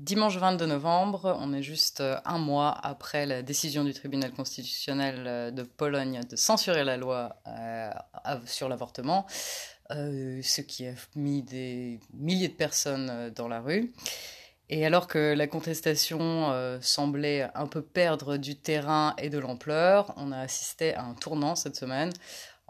Dimanche 0.00 0.38
22 0.38 0.64
novembre, 0.64 1.36
on 1.40 1.52
est 1.52 1.62
juste 1.62 2.00
euh, 2.00 2.16
un 2.24 2.38
mois 2.38 2.70
après 2.70 3.26
la 3.26 3.42
décision 3.42 3.84
du 3.84 3.92
tribunal 3.92 4.32
constitutionnel 4.32 5.24
euh, 5.26 5.50
de 5.50 5.62
Pologne 5.62 6.22
de 6.26 6.36
censurer 6.36 6.84
la 6.84 6.96
loi 6.96 7.36
euh, 7.46 7.90
sur 8.46 8.70
l'avortement, 8.70 9.26
ce 9.90 10.60
qui 10.62 10.86
a 10.86 10.92
mis 11.16 11.42
des 11.42 12.00
milliers 12.14 12.48
de 12.48 12.54
personnes 12.54 13.30
dans 13.36 13.46
la 13.46 13.60
rue. 13.60 13.92
Et 14.70 14.86
alors 14.86 15.06
que 15.06 15.34
la 15.34 15.46
contestation 15.46 16.78
semblait 16.80 17.50
un 17.54 17.66
peu 17.66 17.82
perdre 17.82 18.36
du 18.36 18.56
terrain 18.56 19.14
et 19.18 19.28
de 19.28 19.38
l'ampleur, 19.38 20.14
on 20.16 20.32
a 20.32 20.38
assisté 20.38 20.94
à 20.94 21.04
un 21.04 21.14
tournant 21.14 21.56
cette 21.56 21.76
semaine 21.76 22.12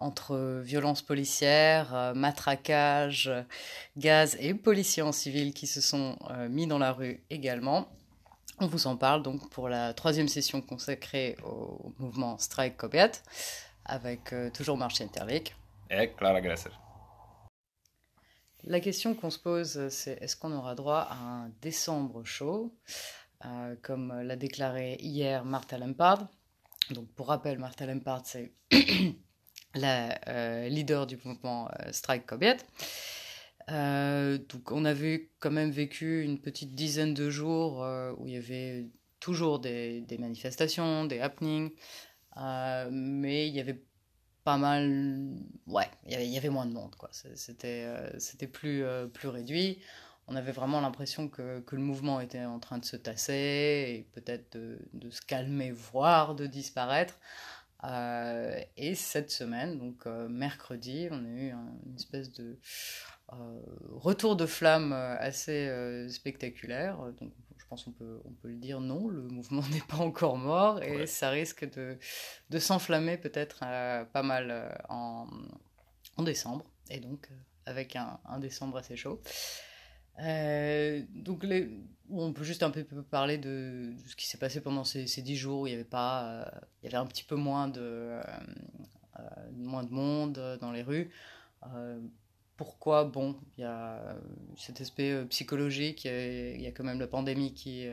entre 0.01 0.61
violences 0.63 1.03
policières, 1.03 1.95
euh, 1.95 2.15
matraquage, 2.15 3.31
gaz 3.97 4.37
et 4.41 4.55
policiers 4.55 5.03
en 5.03 5.13
civil 5.13 5.53
qui 5.53 5.67
se 5.67 5.81
sont 5.81 6.19
euh, 6.31 6.49
mis 6.49 6.67
dans 6.67 6.79
la 6.79 6.93
rue 6.93 7.23
également. 7.29 7.87
On 8.59 8.67
vous 8.67 8.87
en 8.87 8.97
parle 8.97 9.23
donc 9.23 9.49
pour 9.51 9.69
la 9.69 9.95
troisième 9.95 10.29
session 10.29 10.61
consacrée 10.63 11.37
au 11.45 11.95
mouvement 11.99 12.39
Strike 12.39 12.77
Kobiet 12.77 13.13
avec 13.85 14.33
euh, 14.33 14.51
toujours 14.51 14.77
Marcin 14.77 15.07
Terlik. 15.07 15.55
Et 15.91 16.11
Clara 16.17 16.41
Gresser. 16.41 16.71
La 18.65 18.81
question 18.81 19.15
qu'on 19.15 19.31
se 19.31 19.39
pose, 19.39 19.89
c'est 19.89 20.23
est-ce 20.23 20.37
qu'on 20.37 20.53
aura 20.53 20.75
droit 20.75 21.07
à 21.11 21.17
un 21.17 21.49
décembre 21.63 22.23
chaud, 22.25 22.77
comme 23.81 24.21
l'a 24.21 24.37
déclaré 24.37 24.99
hier 25.01 25.47
Martha 25.47 25.79
Lempard. 25.79 26.29
Donc 26.91 27.09
pour 27.15 27.29
rappel, 27.29 27.59
Martha 27.59 27.87
Lempard, 27.87 28.21
c'est 28.27 28.53
la 29.75 30.19
euh, 30.29 30.69
leader 30.69 31.07
du 31.07 31.19
mouvement 31.25 31.69
euh, 31.69 31.93
Strike 31.93 32.27
Kobiet. 32.27 32.59
Euh, 33.71 34.39
donc 34.49 34.73
on 34.73 34.85
avait 34.85 35.31
quand 35.39 35.51
même 35.51 35.71
vécu 35.71 36.23
une 36.23 36.41
petite 36.41 36.75
dizaine 36.75 37.15
de 37.15 37.31
jours 37.31 37.87
où 38.19 38.27
il 38.27 38.35
y 38.35 38.37
avait 38.37 38.89
toujours 39.21 39.61
des, 39.61 40.05
manifestations, 40.19 41.05
des 41.05 41.21
happenings, 41.21 41.71
mais 42.37 43.49
il 43.49 43.55
y 43.55 43.61
avait 43.61 43.83
pas 44.43 44.57
mal... 44.57 45.37
Ouais, 45.67 45.89
il 46.07 46.21
y 46.23 46.37
avait, 46.39 46.49
moins 46.49 46.67
de 46.67 46.73
monde, 46.73 46.97
quoi. 46.97 47.11
C'était 47.13 47.87
c'était 48.19 48.47
plus, 48.47 48.83
plus 49.13 49.29
réduit. 49.29 49.79
On 50.27 50.37
avait 50.37 50.53
vraiment 50.53 50.81
l'impression 50.81 51.29
que, 51.29 51.61
que, 51.61 51.77
le 51.77 51.83
mouvement 51.83 52.21
était 52.21 52.45
en 52.45 52.61
train 52.61 52.79
de 52.79 52.85
se 52.85 52.97
tasser 52.97 53.33
et 53.35 54.09
peut-être 54.13 54.57
de, 54.57 54.79
de 54.95 55.11
se 55.11 55.21
calmer, 55.21 55.71
voire 55.71 56.35
de 56.35 56.47
disparaître. 56.47 57.19
Euh, 57.85 58.61
et 58.77 58.95
cette 58.95 59.31
semaine, 59.31 59.79
donc 59.79 60.07
euh, 60.07 60.29
mercredi, 60.29 61.09
on 61.11 61.25
a 61.25 61.29
eu 61.29 61.51
une 61.51 61.95
espèce 61.97 62.31
de 62.33 62.59
euh, 63.33 63.61
retour 63.93 64.37
de 64.37 64.47
flamme 64.47 64.93
assez 64.93 65.71
spectaculaire. 66.09 66.99
Donc, 67.19 67.33
je 67.57 67.65
pense 67.69 67.85
qu'on 67.85 67.93
peut, 67.93 68.21
on 68.25 68.33
peut 68.33 68.49
le 68.49 68.57
dire, 68.57 68.81
non, 68.81 69.09
le 69.09 69.23
mouvement 69.29 69.63
n'est 69.71 69.83
pas 69.89 69.99
encore 69.99 70.37
mort 70.37 70.83
et 70.83 71.07
ça 71.07 71.31
risque 71.31 71.71
de, 71.73 71.97
de 72.51 72.59
s'enflammer 72.59 73.17
peut-être 73.17 73.61
pas 73.61 74.23
mal 74.23 74.77
en, 74.89 75.27
en, 76.17 76.23
décembre. 76.23 76.65
Et 76.91 76.99
donc, 76.99 77.29
avec 77.67 77.95
un, 77.97 78.19
un 78.27 78.41
décembre 78.41 78.79
assez 78.79 78.97
chaud. 78.97 79.21
Euh, 80.19 81.03
donc, 81.15 81.47
on 82.11 82.33
peut 82.33 82.45
juste 82.45 82.63
un 82.63 82.71
peu 82.71 82.85
parler 83.03 83.39
de, 83.39 83.93
ce 84.07 84.17
qui 84.17 84.27
s'est 84.27 84.39
passé 84.39 84.61
pendant 84.61 84.85
ces, 84.85 85.05
dix 85.23 85.37
jours 85.37 85.63
où 85.63 85.67
il 85.67 85.71
y 85.71 85.75
avait 85.75 85.85
pas, 85.85 86.25
euh, 86.25 86.45
il 86.83 86.87
y 86.87 86.89
avait 86.89 87.03
un 87.03 87.07
petit 87.07 87.25
peu 87.25 87.37
moins 87.37 87.69
de, 87.69 87.81
euh, 87.81 88.21
moins 89.57 89.85
de 89.85 89.91
monde 89.91 90.59
dans 90.61 90.73
les 90.73 90.83
rues. 90.83 91.11
pourquoi? 92.57 93.05
Bon, 93.05 93.37
il 93.57 93.63
y 93.63 93.65
a 93.65 94.17
cet 94.57 94.81
aspect 94.81 95.25
psychologique, 95.31 96.05
il 96.05 96.61
y, 96.61 96.67
a, 96.67 96.73
quand 96.73 96.85
même 96.85 97.01
la 97.01 97.07
pandémie 97.07 97.55
qui, 97.55 97.87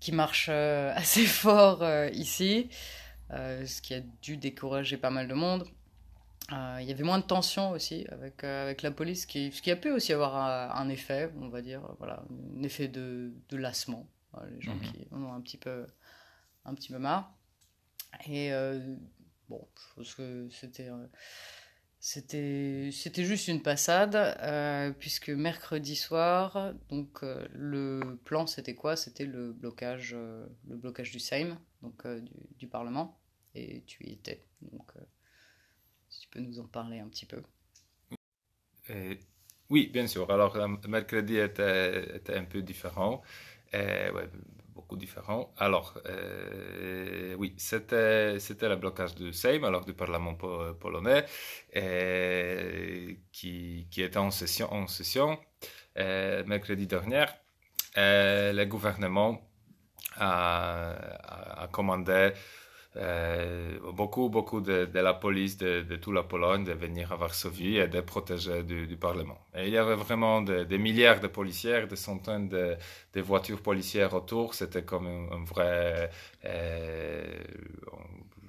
qui 0.00 0.12
marche 0.12 0.48
assez 0.48 1.26
fort 1.26 1.84
ici, 2.12 2.68
ce 3.30 3.82
qui 3.82 3.94
a 3.94 4.00
dû 4.22 4.36
décourager 4.36 4.96
pas 4.96 5.10
mal 5.10 5.28
de 5.28 5.34
monde. 5.34 5.66
Euh, 6.52 6.78
il 6.80 6.86
y 6.86 6.92
avait 6.92 7.04
moins 7.04 7.18
de 7.18 7.24
tension 7.24 7.70
aussi 7.70 8.06
avec, 8.10 8.44
euh, 8.44 8.64
avec 8.64 8.82
la 8.82 8.90
police, 8.90 9.24
qui, 9.24 9.50
ce 9.50 9.62
qui 9.62 9.70
a 9.70 9.76
pu 9.76 9.90
aussi 9.90 10.12
avoir 10.12 10.36
un, 10.36 10.88
effet, 10.88 11.32
on 11.40 11.48
va 11.48 11.62
dire, 11.62 11.80
voilà, 11.98 12.22
un 12.58 12.62
effet 12.62 12.88
de, 12.88 13.32
de 13.48 13.56
lassement. 13.56 14.06
les 14.50 14.60
gens 14.60 14.74
mhm. 14.74 14.82
qui 14.82 15.08
en 15.10 15.22
ont 15.22 15.32
un 15.32 15.40
petit 15.40 15.56
peu, 15.56 15.86
un 16.64 16.74
petit 16.74 16.92
peu 16.92 16.98
marre. 16.98 17.34
Et 18.26 18.52
euh, 18.52 18.94
bon, 19.48 19.66
je 19.74 19.94
pense 19.94 20.14
que 20.14 20.48
c'était 20.50 20.88
c'était 21.98 22.90
c'était 22.92 23.24
juste 23.24 23.48
une 23.48 23.62
passade 23.62 24.14
puisque 24.98 25.30
mercredi 25.30 25.96
soir 25.96 26.74
donc 26.90 27.22
le 27.22 28.18
plan 28.24 28.46
c'était 28.46 28.74
quoi? 28.74 28.94
C'était 28.94 29.24
le 29.24 29.52
blocage 29.52 30.14
le 30.14 30.76
blocage 30.76 31.10
du 31.10 31.18
Sejm 31.18 31.58
donc 31.82 32.06
du, 32.06 32.30
du, 32.58 32.68
parlement 32.68 33.18
et 33.54 33.82
tu 33.86 34.06
y 34.06 34.12
étais 34.12 34.44
donc 34.60 34.92
peux 36.34 36.40
nous 36.40 36.58
en 36.58 36.66
parler 36.66 36.98
un 36.98 37.08
petit 37.08 37.26
peu. 37.26 37.42
Euh, 38.90 39.14
oui, 39.70 39.88
bien 39.92 40.06
sûr. 40.06 40.30
Alors, 40.30 40.56
mercredi 40.88 41.38
était, 41.38 42.20
un 42.28 42.44
peu 42.44 42.60
différent. 42.62 43.22
Euh, 43.74 44.26
beaucoup 44.74 44.96
différent. 44.96 45.54
Alors, 45.56 45.98
euh, 46.06 47.34
oui, 47.38 47.54
c'était, 47.56 48.34
le 48.34 48.76
blocage 48.76 49.14
du 49.14 49.32
Sejm, 49.32 49.64
alors 49.64 49.84
du 49.84 49.94
Parlement 49.94 50.34
polonais, 50.34 51.24
qui, 53.32 53.86
était 53.96 54.16
en 54.16 54.30
session, 54.30 55.38
mercredi 55.96 56.86
dernier. 56.86 57.26
le 57.96 58.64
gouvernement 58.64 59.40
a 60.16 61.68
commandé 61.72 62.32
euh, 62.96 63.78
beaucoup, 63.92 64.28
beaucoup 64.28 64.60
de, 64.60 64.88
la 64.94 65.14
police 65.14 65.56
de, 65.56 65.82
de, 65.82 65.96
toute 65.96 66.14
la 66.14 66.22
Pologne 66.22 66.64
de 66.64 66.72
venir 66.72 67.10
à 67.12 67.16
Varsovie 67.16 67.78
et 67.78 67.88
de 67.88 68.00
protéger 68.00 68.62
du, 68.62 68.96
Parlement. 68.96 69.38
Et 69.56 69.66
il 69.66 69.72
y 69.72 69.78
avait 69.78 69.96
vraiment 69.96 70.42
des 70.42 70.78
milliards 70.78 71.20
de 71.20 71.26
policiers, 71.26 71.86
des 71.88 71.96
centaines 71.96 72.48
de, 72.48 72.76
voitures 73.20 73.60
policières 73.60 74.14
autour. 74.14 74.54
C'était 74.54 74.84
comme 74.84 75.06
un, 75.08 75.44
vrai 75.44 76.10
euh, 76.44 77.24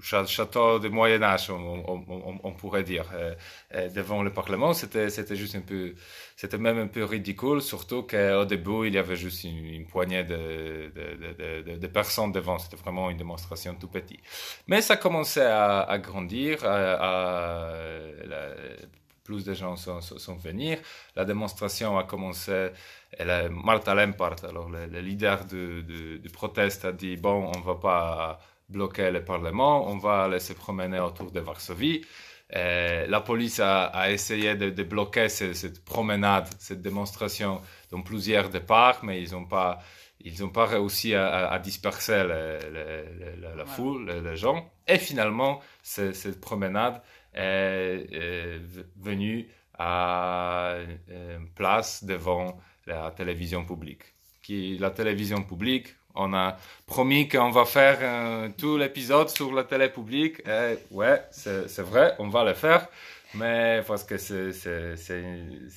château 0.02 0.80
de 0.80 0.90
Moyen 0.90 1.22
Âge, 1.24 1.50
on, 1.50 2.52
pourrait 2.58 2.84
dire, 2.84 3.10
euh, 3.14 3.34
euh, 3.74 3.90
devant 3.90 4.24
le 4.24 4.32
Parlement. 4.32 4.74
C'était, 4.74 5.10
juste 5.36 5.56
un 5.56 5.62
peu, 5.62 5.94
c'était 6.36 6.58
même 6.58 6.78
un 6.78 6.88
peu 6.88 7.04
ridicule, 7.04 7.62
surtout 7.62 8.04
qu'au 8.04 8.46
début, 8.46 8.88
il 8.88 8.94
y 8.94 8.98
avait 8.98 9.16
juste 9.16 9.44
une, 9.44 9.86
poignée 9.88 10.24
de, 10.24 11.88
personnes 11.88 12.32
devant. 12.32 12.58
C'était 12.60 12.78
vraiment 12.78 13.10
une 13.10 13.18
démonstration 13.18 13.76
tout 13.76 13.88
petit. 13.88 14.20
Mais 14.68 14.82
ça 14.82 14.98
commençait 14.98 15.46
à, 15.46 15.82
à 15.82 15.98
grandir, 15.98 16.60
à, 16.64 17.74
plus 19.24 19.44
de 19.44 19.54
gens 19.54 19.76
sont, 19.76 20.36
venus. 20.36 20.78
La 21.16 21.26
démonstration 21.26 21.98
a 21.98 22.04
commencé. 22.04 22.70
Et 23.18 23.24
la, 23.24 23.50
Martha 23.50 23.96
Lempart, 23.96 24.36
alors 24.48 24.70
le, 24.70 24.86
leader 25.00 25.46
du, 25.46 25.84
du, 25.84 26.20
du 26.20 26.30
a 26.84 26.92
dit 26.92 27.18
bon, 27.18 27.52
on 27.54 27.60
ne 27.60 27.64
va 27.64 27.76
pas 27.76 28.40
bloquer 28.70 29.12
le 29.12 29.24
Parlement, 29.24 29.88
on 29.88 29.98
va 29.98 30.24
aller 30.24 30.40
se 30.40 30.53
promener 30.53 31.00
autour 31.00 31.31
de 31.31 31.40
Varsovie. 31.40 32.02
Euh, 32.56 33.08
la 33.08 33.22
police 33.22 33.59
a, 33.59 34.12
essayé 34.12 34.56
de, 34.56 34.84
bloquer 34.84 35.30
cette, 35.30 35.84
promenade, 35.84 36.48
cette 36.59 36.81
démonstration 36.81 37.62
dans 37.92 38.02
plusieurs 38.02 38.50
départs, 38.50 39.03
mais 39.03 39.22
ils 39.22 39.31
n'ont 39.31 39.46
pas, 39.46 39.80
ils 40.20 40.44
ont 40.44 40.50
pas 40.50 40.66
réussi 40.66 41.16
à, 41.16 41.58
disperser 41.59 42.24
la 42.24 43.66
foule, 43.66 44.12
les, 44.12 44.36
gens. 44.36 44.72
Et 44.88 45.00
finalement, 45.00 45.59
cette 45.82 46.40
promenade 46.40 47.02
est, 47.34 48.59
venue 48.97 49.47
à 49.78 50.78
une 51.09 51.50
place 51.50 52.03
devant 52.03 52.59
la 52.86 53.12
télévision 53.12 53.66
publique. 53.66 54.03
Qui, 54.44 54.78
la 54.78 54.91
télévision 54.91 55.41
publique, 55.41 55.96
on 56.16 56.34
a 56.34 56.58
promis 56.85 57.28
qu'on 57.28 57.52
va 57.52 57.66
faire 57.66 57.97
euh, 58.02 58.50
tout 58.58 58.78
l'épisode 58.78 59.29
sur 59.29 59.53
la 59.53 59.64
télé 59.64 59.90
publique. 59.90 60.41
Et 60.47 60.78
ouais, 60.91 61.22
c'est 61.32 61.82
vrai, 61.82 62.16
on 62.20 62.29
va 62.29 62.44
le 62.44 62.53
faire. 62.53 62.88
Mais 63.34 63.84
parce 63.85 64.03
que 64.03 64.17
c'est 64.17 64.52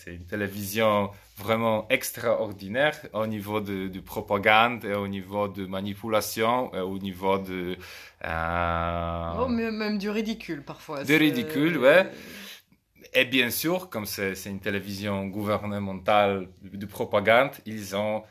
une 0.06 0.24
télévision 0.28 1.10
vraiment 1.36 1.86
extraordinaire 1.88 2.96
au 3.12 3.26
niveau 3.26 3.60
de, 3.60 4.00
propagande 4.00 4.84
et 4.84 4.94
au 4.94 5.08
niveau 5.08 5.48
de 5.48 5.66
manipulation 5.66 6.72
et 6.74 6.80
au 6.80 6.98
niveau 6.98 7.38
de... 7.38 7.76
Euh, 8.24 9.32
oh, 9.38 9.48
même 9.48 9.98
du 9.98 10.10
ridicule 10.10 10.62
parfois. 10.62 11.04
Du 11.04 11.16
ridicule, 11.16 11.78
ouais. 11.78 12.10
Et 13.14 13.24
bien 13.24 13.50
sûr, 13.50 13.88
comme 13.88 14.06
c'est 14.06 14.34
une 14.46 14.60
télévision 14.60 15.26
gouvernementale 15.26 16.48
de 16.62 16.86
propagande, 16.86 17.50
ils, 17.66 17.96
ont, 17.96 18.22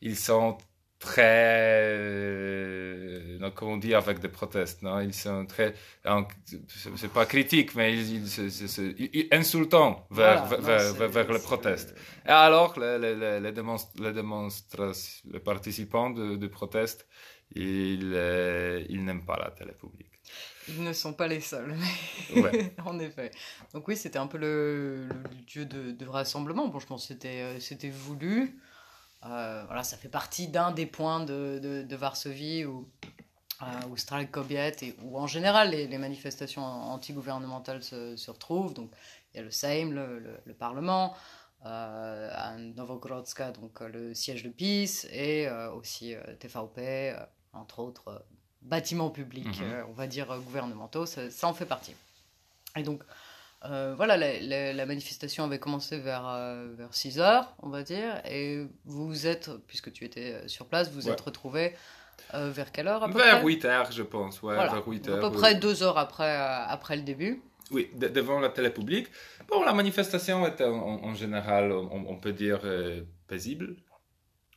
ils 0.00 0.16
sont 0.16 0.58
très, 1.06 1.88
euh, 2.02 3.38
donc, 3.38 3.54
comment 3.54 3.72
on 3.72 3.76
dit, 3.86 3.94
avec 3.94 4.18
des 4.18 4.28
protestes. 4.28 4.82
Non? 4.82 5.00
Ils 5.00 5.14
sont 5.14 5.46
très, 5.46 5.74
c'est 6.96 7.12
pas 7.12 7.26
critique, 7.26 7.74
mais 7.76 7.88
ils, 7.94 8.26
ils, 8.98 9.28
insultants 9.32 10.06
vers, 10.10 10.44
vers, 10.46 10.94
vers, 11.16 11.32
les 11.32 11.38
protestes. 11.38 11.94
Et 12.26 12.30
alors, 12.48 12.78
les, 12.78 12.98
les, 12.98 13.40
les, 13.40 13.52
démonstrations, 13.52 15.22
les 15.34 15.40
participants 15.40 16.10
de, 16.10 16.36
de 16.36 16.46
protestes, 16.58 17.06
ils, 17.54 18.12
euh, 18.14 18.84
ils 18.88 19.04
n'aiment 19.04 19.24
pas 19.24 19.38
la 19.38 19.50
télé 19.50 19.72
publique. 19.72 20.16
Ils 20.68 20.82
ne 20.82 20.92
sont 20.92 21.12
pas 21.12 21.28
les 21.28 21.40
seuls, 21.40 21.76
en 22.84 22.98
effet. 22.98 23.30
Donc 23.72 23.86
oui, 23.86 23.96
c'était 23.96 24.18
un 24.18 24.26
peu 24.26 24.38
le, 24.38 25.06
le, 25.06 25.14
lieu 25.54 25.64
de, 25.64 25.92
de, 25.92 26.06
rassemblement. 26.06 26.66
Bon, 26.66 26.80
je 26.80 26.86
pense 26.86 27.02
que 27.02 27.14
c'était, 27.14 27.42
euh, 27.42 27.60
c'était 27.60 27.90
voulu. 27.90 28.58
Euh, 29.24 29.64
voilà, 29.66 29.82
ça 29.82 29.96
fait 29.96 30.08
partie 30.08 30.48
d'un 30.48 30.70
des 30.70 30.86
points 30.86 31.20
de, 31.24 31.58
de, 31.58 31.96
Varsovie 31.96 32.64
où, 32.64 32.88
euh, 33.62 33.64
où 33.90 34.26
Kobiet 34.30 34.76
et 34.82 34.94
où 35.02 35.18
en 35.18 35.26
général 35.26 35.70
les, 35.70 35.86
les 35.86 35.98
manifestations 35.98 36.64
anti-gouvernementales 36.64 37.82
se, 37.82 38.16
se, 38.16 38.30
retrouvent. 38.30 38.74
Donc 38.74 38.90
il 39.32 39.38
y 39.38 39.40
a 39.40 39.42
le 39.42 39.50
Sejm, 39.50 39.92
le, 39.92 40.40
le, 40.44 40.54
Parlement, 40.54 41.14
euh, 41.64 42.30
à 42.32 42.56
Novogrodska, 42.56 43.52
donc 43.52 43.80
le 43.80 44.14
siège 44.14 44.44
de 44.44 44.50
PIS, 44.50 45.06
et 45.10 45.48
aussi 45.74 46.14
TVP, 46.38 47.16
entre 47.52 47.80
autres 47.80 48.24
bâtiments 48.62 49.10
publics, 49.10 49.60
mhm. 49.60 49.86
on 49.88 49.92
va 49.92 50.06
dire 50.06 50.26
gouvernementaux, 50.40 51.06
ça, 51.06 51.30
ça, 51.30 51.48
en 51.48 51.54
fait 51.54 51.66
partie. 51.66 51.94
Et 52.76 52.82
donc 52.82 53.02
euh, 53.70 53.94
voilà, 53.96 54.16
la, 54.16 54.86
manifestation 54.86 55.44
avait 55.44 55.58
commencé 55.58 55.98
vers, 55.98 56.28
euh, 56.28 56.72
vers 56.76 56.94
6 56.94 57.18
heures, 57.20 57.54
on 57.62 57.68
va 57.68 57.82
dire, 57.82 58.20
et 58.28 58.66
vous 58.84 59.26
êtes, 59.26 59.50
puisque 59.66 59.92
tu 59.92 60.04
étais 60.04 60.34
euh, 60.34 60.48
sur 60.48 60.66
place, 60.66 60.90
vous 60.90 61.08
êtes 61.08 61.20
retrouvé 61.20 61.74
vers 62.32 62.72
quelle 62.72 62.88
heure 62.88 63.04
à 63.04 63.08
peu 63.08 63.18
Vers 63.18 63.44
8 63.44 63.64
heures, 63.66 63.92
je 63.92 64.02
pense, 64.02 64.42
ouais, 64.42 64.54
vers 64.54 64.86
8 64.86 65.08
heures. 65.08 65.24
À 65.24 65.30
peu 65.30 65.36
près 65.36 65.54
deux 65.54 65.82
heures 65.82 65.98
après, 65.98 66.36
après 66.36 66.96
le 66.96 67.02
début. 67.02 67.42
Oui, 67.70 67.90
devant 67.94 68.40
la 68.40 68.48
télé 68.48 68.70
publique. 68.70 69.08
Bon, 69.48 69.62
la 69.64 69.72
manifestation 69.72 70.46
était 70.46 70.64
en, 70.64 71.14
général, 71.14 71.72
on, 71.72 72.16
peut 72.16 72.32
dire, 72.32 72.60
paisible. 73.28 73.76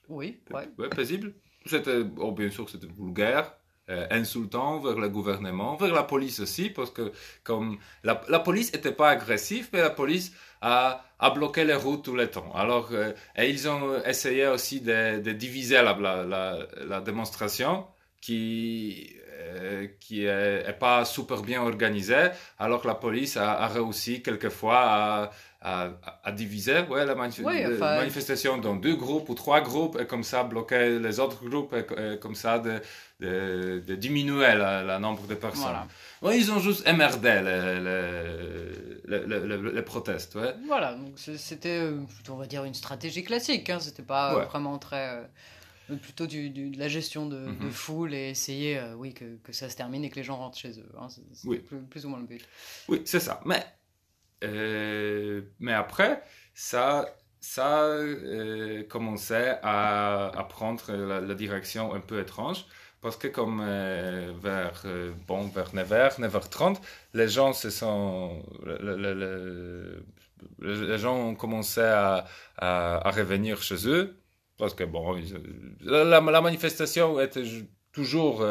Oui, 0.07 0.39
ouais. 0.51 0.67
paisible. 0.89 1.33
C'était, 1.65 2.01
oh, 2.17 2.31
bien 2.31 2.49
sûr, 2.49 2.69
c'était 2.69 2.87
vulgaire. 2.87 3.53
Euh, 3.89 4.05
insultant 4.11 4.77
vers 4.77 4.99
le 4.99 5.09
gouvernement, 5.09 5.75
vers 5.75 5.91
la 5.91 6.03
police 6.03 6.39
aussi, 6.41 6.69
parce 6.69 6.91
que 6.91 7.11
comme 7.43 7.79
la, 8.03 8.21
la 8.29 8.37
police 8.37 8.71
n'était 8.71 8.91
pas 8.91 9.09
agressive, 9.09 9.69
mais 9.73 9.81
la 9.81 9.89
police 9.89 10.31
a, 10.61 11.03
a, 11.17 11.31
bloqué 11.31 11.63
les 11.63 11.73
routes 11.73 12.05
tout 12.05 12.15
le 12.15 12.27
temps. 12.27 12.51
Alors, 12.53 12.89
euh, 12.91 13.13
et 13.35 13.49
ils 13.49 13.67
ont 13.67 13.99
essayé 14.05 14.45
aussi 14.45 14.81
de, 14.81 15.19
de 15.21 15.31
diviser 15.31 15.81
la, 15.81 15.97
la, 15.97 16.67
la, 16.85 17.01
démonstration 17.01 17.87
qui 18.21 19.15
euh, 19.39 19.87
qui 19.99 20.25
est, 20.25 20.77
pas 20.79 21.03
super 21.03 21.41
bien 21.41 21.63
organisée, 21.63 22.27
alors 22.59 22.81
que 22.83 22.87
la 22.87 22.95
police 22.95 23.37
a, 23.37 23.53
a 23.53 23.67
réussi 23.67 24.21
quelquefois 24.21 24.81
à, 24.81 25.31
à, 25.61 25.89
à, 26.23 26.31
diviser 26.31 26.81
ouais, 26.89 27.05
la, 27.05 27.15
manifestation 27.15 28.57
dans 28.59 28.75
deux 28.75 28.95
groupes 28.95 29.29
ou 29.29 29.33
trois 29.33 29.61
groupes 29.61 29.97
et 29.99 30.05
comme 30.05 30.23
ça 30.23 30.43
bloquer 30.43 30.99
les 30.99 31.19
autres 31.19 31.43
groupes 31.43 31.73
et, 31.73 32.19
comme 32.19 32.35
ça 32.35 32.59
de, 32.59 32.81
de, 33.19 33.83
de 33.85 33.95
diminuer 33.95 34.53
le 34.55 34.97
nombre 34.99 35.27
de 35.27 35.35
personnes. 35.35 35.75
Voilà. 36.21 36.35
ils 36.35 36.51
ont 36.51 36.59
juste 36.59 36.87
émerdé 36.87 37.41
les, 37.41 37.79
les, 39.07 39.47
les, 39.47 39.71
les 39.73 39.81
protestes. 39.81 40.35
Ouais. 40.35 40.55
Voilà, 40.67 40.95
donc 40.95 41.13
c'était, 41.17 41.79
euh, 41.79 42.01
on 42.29 42.35
va 42.35 42.45
dire, 42.45 42.63
une 42.63 42.73
stratégie 42.73 43.23
classique. 43.23 43.69
Hein. 43.69 43.79
C'était 43.79 44.03
pas 44.03 44.45
vraiment 44.45 44.77
très. 44.77 45.09
Euh, 45.09 45.23
plutôt 45.97 46.27
du, 46.27 46.51
de 46.51 46.77
la 46.77 46.87
gestion 46.87 47.25
de, 47.25 47.37
de, 47.37 47.65
mhm. 47.65 47.71
foule 47.71 48.13
et 48.13 48.29
essayer 48.29 48.77
euh, 48.77 48.93
oui, 48.93 49.13
que, 49.13 49.37
que, 49.37 49.51
ça 49.51 49.69
se 49.69 49.75
termine 49.75 50.03
et 50.03 50.11
que 50.11 50.17
les 50.17 50.23
gens 50.23 50.37
rentrent 50.37 50.57
chez 50.57 50.79
eux. 50.79 50.91
Hein. 50.99 51.07
C'est 51.09 51.47
oui. 51.47 51.57
plus, 51.57 51.79
plus, 51.79 52.05
ou 52.05 52.09
moins 52.09 52.19
le 52.19 52.27
but. 52.27 52.47
Oui, 52.87 53.01
c'est 53.05 53.19
ça. 53.19 53.41
Mais 53.43 53.65
euh, 54.43 55.41
mais 55.59 55.73
après, 55.73 56.23
ça, 56.53 57.05
ça 57.39 57.83
euh, 57.83 58.83
commençait 58.83 59.57
à, 59.63 60.27
à 60.27 60.43
prendre 60.43 60.91
la, 60.91 61.33
direction 61.35 61.93
un 61.93 61.99
peu 61.99 62.19
étrange. 62.19 62.65
Parce 63.01 63.15
que 63.17 63.27
comme 63.27 63.61
euh, 63.63 64.33
vers, 64.41 64.81
euh, 64.85 65.13
bon, 65.27 65.47
vers 65.47 65.73
9h, 65.73 66.19
9h30, 66.19 66.77
les 67.13 67.29
gens 67.29 67.53
se 67.53 67.69
sont... 67.69 68.43
les 70.61 70.97
gens 70.97 71.15
ont 71.15 71.35
commencé 71.35 71.81
à, 71.81 72.25
à, 72.57 73.07
à, 73.07 73.11
revenir 73.11 73.61
chez 73.61 73.87
eux. 73.87 74.17
Parce 74.57 74.73
que 74.73 74.83
bon, 74.83 75.17
la, 75.81 76.03
la, 76.19 76.41
manifestation 76.41 77.19
était 77.21 77.45
toujours 77.93 78.45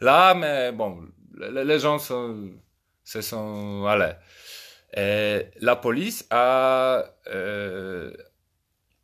là, 0.00 0.34
mais 0.34 0.70
bon, 0.70 1.08
les, 1.36 1.78
gens 1.80 1.98
sont, 1.98 2.52
se 3.04 3.20
sont 3.20 3.86
allés. 3.86 4.14
Et 4.96 5.46
la 5.60 5.76
police 5.76 6.26
a 6.30 7.04
euh, 7.28 8.12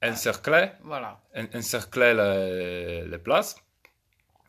encerclé, 0.03 0.71
voilà. 0.83 1.21
encerclé 1.55 2.15
les, 2.15 3.05
les 3.09 3.19
places. 3.19 3.57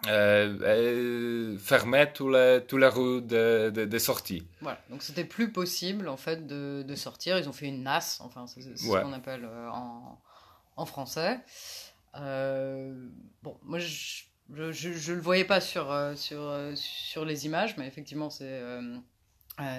Euh, 0.05 1.55
et 1.55 1.57
fermé 1.57 2.05
tous 2.13 2.29
les, 2.29 2.63
tous 2.67 2.77
les 2.77 2.87
rues 2.87 3.21
de, 3.21 3.71
de, 3.71 3.85
de 3.85 3.99
sortie. 3.99 4.47
Voilà, 4.61 4.79
donc 4.91 5.01
c'était 5.01 5.23
plus 5.23 5.51
possible 5.51 6.07
en 6.07 6.17
fait 6.17 6.45
de, 6.45 6.83
de, 6.83 6.95
sortir. 6.95 7.39
Ils 7.39 7.49
ont 7.49 7.53
fait 7.53 7.65
une 7.65 7.81
NAS, 7.81 8.19
enfin 8.21 8.45
c'est 8.45 8.61
ce 8.61 8.87
qu'on 8.87 9.13
appelle 9.13 9.45
euh, 9.45 9.69
en, 9.69 10.21
en, 10.75 10.85
français. 10.85 11.39
Euh, 12.15 12.93
bon, 13.41 13.57
moi 13.63 13.79
je, 13.79 14.23
je, 14.53 14.71
je, 14.71 15.13
le 15.13 15.19
voyais 15.19 15.45
pas 15.45 15.61
sur, 15.61 15.91
euh, 15.91 16.15
sur, 16.15 16.55
sur 16.75 17.25
les 17.25 17.47
images, 17.47 17.75
mais 17.77 17.87
effectivement 17.87 18.29
c'est 18.29 18.61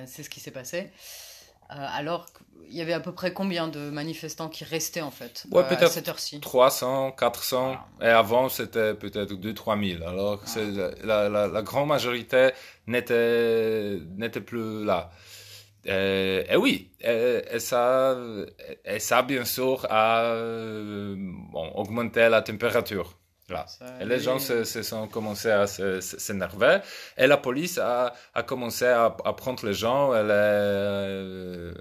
c'est 0.07 0.25
ce 0.25 0.31
qui 0.31 0.41
s'est 0.41 0.51
passé. 0.51 0.91
Euh, 1.71 1.87
alors 1.95 2.27
qu'il 2.27 2.77
y 2.77 2.81
avait 2.81 2.95
à 2.95 3.01
peu 3.01 3.13
près 3.13 3.33
combien 3.33 3.69
de 3.69 3.91
manifestants 3.91 4.49
qui 4.49 4.65
restaient 4.65 5.03
en 5.03 5.11
fait 5.11 5.47
ouais, 5.51 5.63
euh, 5.63 5.77
à 5.85 5.87
cette 5.87 6.09
heure-ci? 6.09 6.41
300, 6.41 7.13
400. 7.13 7.77
Et 8.01 8.07
avant, 8.07 8.49
c'était 8.49 8.95
peut-être 8.95 9.35
2-3 9.35 9.99
000. 9.99 10.09
Alors 10.09 10.43
la, 11.05 11.29
la, 11.29 11.47
la, 11.47 11.63
grande 11.63 11.89
majorité 11.89 12.51
n'était, 12.87 13.99
n'était 14.17 14.41
plus 14.41 14.85
là. 14.85 15.11
Et, 15.85 16.45
et 16.49 16.57
oui, 16.57 16.91
et, 17.01 17.43
et, 17.51 17.61
ça, 17.61 18.17
et 18.85 18.99
ça, 18.99 19.23
bien 19.23 19.45
sûr, 19.45 19.87
a 19.89 20.23
euh, 20.23 21.15
bon, 21.17 21.71
augmenté 21.75 22.29
la 22.29 22.43
température. 22.43 23.17
Là. 23.51 23.67
et 24.01 24.05
les 24.05 24.21
gens 24.21 24.39
se, 24.39 24.65
se, 24.65 24.83
sont 24.83 25.09
commencé 25.09 25.51
à 25.51 25.67
s'énerver. 25.67 26.79
Et 27.17 27.27
la 27.27 27.37
police 27.39 27.79
a, 27.79 28.13
a 28.35 28.43
commencé 28.43 28.85
à, 28.87 29.17
à, 29.25 29.33
prendre 29.33 29.65
les 29.67 29.73
gens, 29.73 30.15
elle 30.15 30.27
euh, 30.31 31.73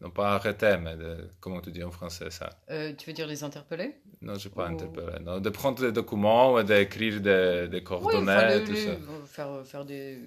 non 0.00 0.10
pas 0.10 0.34
arrêter, 0.34 0.76
mais 0.82 0.96
de, 0.96 1.28
comment 1.40 1.60
tu 1.60 1.70
dis 1.70 1.84
en 1.84 1.90
français 1.90 2.30
ça? 2.30 2.50
Euh, 2.70 2.92
Tu 2.96 3.10
veux 3.10 3.14
dire 3.14 3.26
les 3.26 3.44
interpeller? 3.44 3.96
Non, 4.22 4.36
je 4.36 4.48
ne 4.48 4.54
pas 4.54 4.68
interpeller, 4.68 5.18
non, 5.22 5.38
de 5.40 5.50
prendre 5.50 5.80
des 5.80 5.92
documents 5.92 6.58
et 6.58 6.64
d'écrire 6.64 7.20
des, 7.20 7.68
des 7.68 7.82
coordonnées, 7.82 8.60
oui, 8.60 8.64
tout 8.64 8.76
ça. 8.76 8.92
Faire, 9.26 9.66
faire 9.66 9.84
des, 9.84 10.22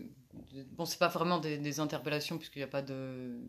Bon, 0.78 0.86
c'est 0.86 1.00
pas 1.00 1.08
vraiment 1.08 1.40
des, 1.40 1.58
des 1.58 1.80
interpellations 1.80 2.38
puisqu'il 2.38 2.60
n'y 2.60 2.64
a 2.64 2.68
pas 2.68 2.82
de 2.82 3.40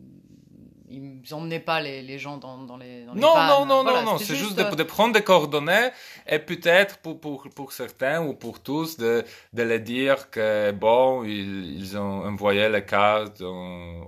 ils 0.91 1.21
n'emmenaient 1.31 1.59
pas 1.59 1.79
les, 1.81 2.01
les, 2.01 2.19
gens 2.19 2.37
dans, 2.37 2.57
dans 2.57 2.77
les, 2.77 3.05
dans 3.05 3.13
les 3.13 3.21
non, 3.21 3.35
non, 3.35 3.65
non, 3.65 3.83
non, 3.83 4.03
non, 4.03 4.17
c'est 4.17 4.35
juste, 4.35 4.55
de, 4.55 4.75
de, 4.75 4.83
prendre 4.83 5.13
des 5.13 5.23
coordonnées 5.23 5.89
et 6.27 6.39
peut-être 6.39 6.97
pour, 6.97 7.19
pour, 7.19 7.47
pour 7.55 7.71
certains 7.71 8.21
ou 8.21 8.33
pour 8.33 8.59
tous 8.59 8.97
de, 8.97 9.23
de 9.53 9.63
les 9.63 9.79
dire 9.79 10.29
que 10.29 10.71
bon, 10.71 11.23
ils, 11.23 11.79
ils 11.79 11.97
ont 11.97 12.25
envoyé 12.25 12.67
les 12.69 12.85
cas 12.85 13.25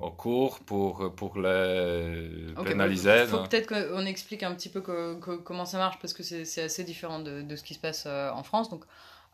au 0.01 0.11
cours 0.11 0.59
pour, 0.59 1.13
pour 1.15 1.39
les 1.39 2.53
okay, 2.57 2.69
pénaliser. 2.69 3.21
Il 3.21 3.27
faut 3.27 3.43
peut-être 3.43 3.67
qu'on 3.67 4.05
explique 4.05 4.43
un 4.43 4.53
petit 4.53 4.69
peu 4.69 4.81
que, 4.81 5.15
que, 5.19 5.31
comment 5.31 5.65
ça 5.65 5.77
marche 5.77 5.97
parce 5.99 6.13
que 6.13 6.23
c'est 6.23 6.63
assez 6.63 6.83
différent 6.83 7.19
de, 7.19 7.41
de, 7.41 7.55
ce 7.55 7.63
qui 7.63 7.73
se 7.73 7.79
passe 7.79 8.03
euh, 8.07 8.29
en 8.31 8.43
France. 8.43 8.69
Donc, 8.69 8.83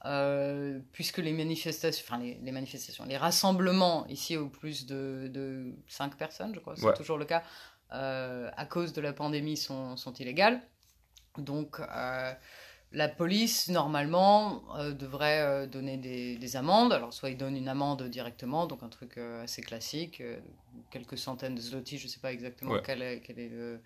euh, 0.06 0.80
puisque 0.94 1.18
les 1.18 1.34
manifestations, 1.34 2.06
enfin 2.08 2.22
les, 2.22 2.40
les, 2.42 2.52
manifestations, 2.52 3.04
les 3.06 3.18
rassemblements 3.18 4.08
ici 4.08 4.38
au 4.38 4.48
plus 4.48 4.86
de, 4.86 5.30
de 5.32 5.74
5 5.88 6.16
personnes, 6.16 6.56
je 6.56 6.60
crois, 6.60 6.76
c'est 6.78 6.94
toujours 6.94 7.18
le 7.18 7.26
cas, 7.26 7.44
euh, 7.92 8.50
à 8.56 8.66
cause 8.66 8.94
de 8.94 9.02
la 9.02 9.12
pandémie 9.12 9.58
sont, 9.58 9.98
sont 9.98 10.14
illégales. 10.14 10.62
Donc 11.38 11.82
euh, 11.82 12.34
la 12.94 13.10
police, 13.10 13.68
normalement, 13.70 14.64
devrait 14.94 15.68
donner 15.68 15.98
des, 15.98 16.38
des, 16.38 16.56
amendes. 16.56 16.94
Alors 16.94 17.14
soit 17.14 17.30
ils 17.30 17.38
donnent 17.38 17.58
une 17.58 17.68
amende 17.68 18.04
directement, 18.04 18.68
donc 18.68 18.84
un 18.84 18.90
truc 18.90 19.18
assez 19.18 19.62
classique, 19.62 20.24
quelques 20.92 21.18
centaines 21.18 21.56
de 21.56 21.62
zloty, 21.62 21.98
je 21.98 22.06
ne 22.06 22.10
sais 22.10 22.20
pas 22.22 22.32
exactement 22.32 22.72
ouais. 22.72 22.82
quel, 22.86 23.02
est, 23.02 23.22
quel 23.22 23.38
est 23.38 23.50
le, 23.50 23.82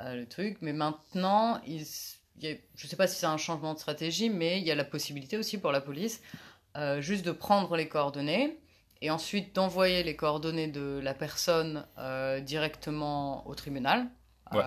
le 0.00 0.24
truc, 0.24 0.58
mais 0.62 0.72
maintenant, 0.72 1.60
ils 1.66 1.86
je 2.40 2.48
ne 2.48 2.88
sais 2.88 2.96
pas 2.96 3.06
si 3.06 3.18
c'est 3.18 3.26
un 3.26 3.36
changement 3.36 3.74
de 3.74 3.78
stratégie, 3.78 4.30
mais 4.30 4.58
il 4.58 4.66
y 4.66 4.70
a 4.70 4.74
la 4.74 4.84
possibilité 4.84 5.36
aussi 5.36 5.58
pour 5.58 5.72
la 5.72 5.80
police 5.80 6.20
euh, 6.76 7.00
juste 7.00 7.24
de 7.24 7.32
prendre 7.32 7.76
les 7.76 7.88
coordonnées 7.88 8.58
et 9.02 9.10
ensuite 9.10 9.54
d'envoyer 9.54 10.02
les 10.02 10.16
coordonnées 10.16 10.68
de 10.68 11.00
la 11.02 11.12
personne 11.12 11.86
euh, 11.98 12.40
directement 12.40 13.46
au 13.46 13.54
tribunal. 13.54 14.06
Ouais. 14.52 14.62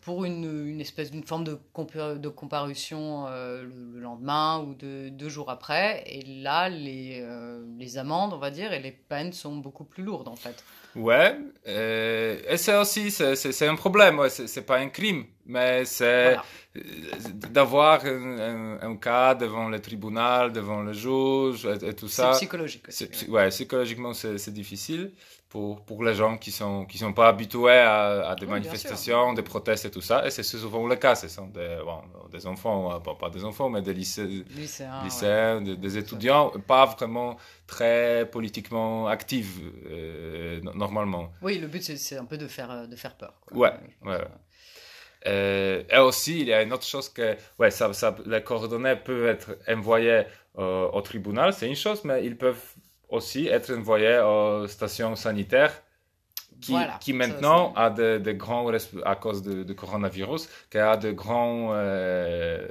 Pour 0.00 0.24
une, 0.24 0.66
une 0.68 0.80
espèce 0.80 1.10
d'une 1.10 1.24
forme 1.24 1.44
de, 1.44 1.58
de 2.16 2.28
comparution 2.28 3.26
euh, 3.28 3.62
le, 3.62 4.00
lendemain 4.00 4.60
ou 4.60 4.74
de, 4.74 5.08
deux 5.10 5.28
jours 5.28 5.50
après. 5.50 6.02
Et 6.06 6.22
là, 6.22 6.68
les, 6.68 7.20
euh, 7.22 7.62
les 7.78 7.98
amendes, 7.98 8.32
on 8.32 8.38
va 8.38 8.50
dire, 8.50 8.72
et 8.72 8.80
les 8.80 8.92
peines 8.92 9.32
sont 9.32 9.56
beaucoup 9.56 9.84
plus 9.84 10.02
lourdes 10.02 10.28
en 10.28 10.36
fait. 10.36 10.64
Ouais, 10.96 11.38
euh, 11.68 12.40
et 12.48 12.56
c'est 12.56 12.76
aussi, 12.76 13.12
c'est 13.12 13.68
un 13.68 13.76
problème, 13.76 14.18
ouais, 14.18 14.28
c'est 14.28 14.66
pas 14.66 14.78
un 14.78 14.88
crime, 14.88 15.24
mais 15.46 15.84
c'est 15.84 16.36
d'avoir 17.48 18.04
un, 18.04 18.78
un, 18.82 18.96
cas 18.96 19.36
devant 19.36 19.68
le 19.68 19.80
tribunal, 19.80 20.52
devant 20.52 20.82
le 20.82 20.92
juge 20.92 21.66
et, 21.66 21.94
tout 21.94 22.08
ça. 22.08 22.32
C'est 22.32 22.38
psychologique 22.40 22.88
aussi. 22.88 23.08
Ouais, 23.28 23.48
psychologiquement 23.50 24.14
c'est 24.14 24.52
difficile 24.52 25.12
pour, 25.50 25.84
pour 25.84 26.04
les 26.04 26.14
gens 26.14 26.38
qui 26.38 26.52
sont 26.52 26.86
qui 26.86 26.96
sont 26.96 27.12
pas 27.12 27.28
habitués 27.28 27.70
à, 27.70 28.30
à 28.30 28.34
des 28.36 28.46
manifestations, 28.46 29.32
des 29.32 29.42
protestes 29.42 29.84
et 29.84 29.90
tout 29.90 30.00
ça. 30.00 30.24
Et 30.24 30.30
c'est 30.30 30.44
souvent 30.44 30.86
le 30.86 30.94
cas. 30.94 31.16
Ce 31.16 31.26
sont 31.26 31.48
des, 31.48 31.78
bon, 31.84 32.00
des 32.30 32.46
enfants, 32.46 32.94
euh, 32.94 32.98
pas, 33.00 33.30
des 33.30 33.44
enfants, 33.44 33.68
mais 33.68 33.82
des 33.82 33.92
lycées, 33.92 34.44
lycéens, 34.54 35.60
des, 35.60 35.98
étudiants, 35.98 36.52
pas 36.68 36.86
vraiment 36.86 37.36
très 37.66 38.28
politiquement 38.30 39.08
actifs 39.08 39.58
euh, 39.86 40.60
normalement. 40.62 41.32
Oui, 41.42 41.58
le 41.58 41.66
but 41.66 41.82
c'est 41.82 42.16
un 42.16 42.24
peu 42.24 42.38
de 42.38 42.46
faire 42.46 42.86
de 42.86 42.96
faire 42.96 43.16
peur. 43.16 43.34
Quoi. 43.44 43.56
Ouais, 43.58 43.72
ouais. 44.08 44.24
Euh, 45.26 45.82
et 45.90 45.98
aussi, 45.98 46.40
il 46.40 46.46
y 46.46 46.54
a 46.54 46.62
une 46.62 46.72
autre 46.72 46.86
chose 46.86 47.08
que, 47.08 47.36
ouais, 47.58 47.70
ça, 47.70 47.92
ça, 47.92 48.16
les 48.24 48.42
coordonnées 48.42 48.96
peuvent 48.96 49.26
être 49.26 49.58
envoyées 49.68 50.22
au 50.56 51.00
tribunal, 51.00 51.52
c'est 51.52 51.68
une 51.68 51.76
chose, 51.76 52.04
mais 52.04 52.24
ils 52.24 52.36
peuvent 52.36 52.74
aussi 53.10 53.46
être 53.48 53.72
envoyé 53.76 54.18
aux 54.18 54.66
stations 54.66 55.16
sanitaires 55.16 55.82
qui, 56.60 56.74
qui 57.00 57.12
maintenant 57.12 57.72
a 57.74 57.90
de, 57.90 58.18
de, 58.18 58.32
grands, 58.32 58.70
à 59.04 59.16
cause 59.16 59.42
du 59.42 59.64
de 59.64 59.72
coronavirus, 59.72 60.48
qui 60.70 60.78
a 60.78 60.96
de 60.96 61.10
grands 61.10 61.70
euh, 61.72 62.68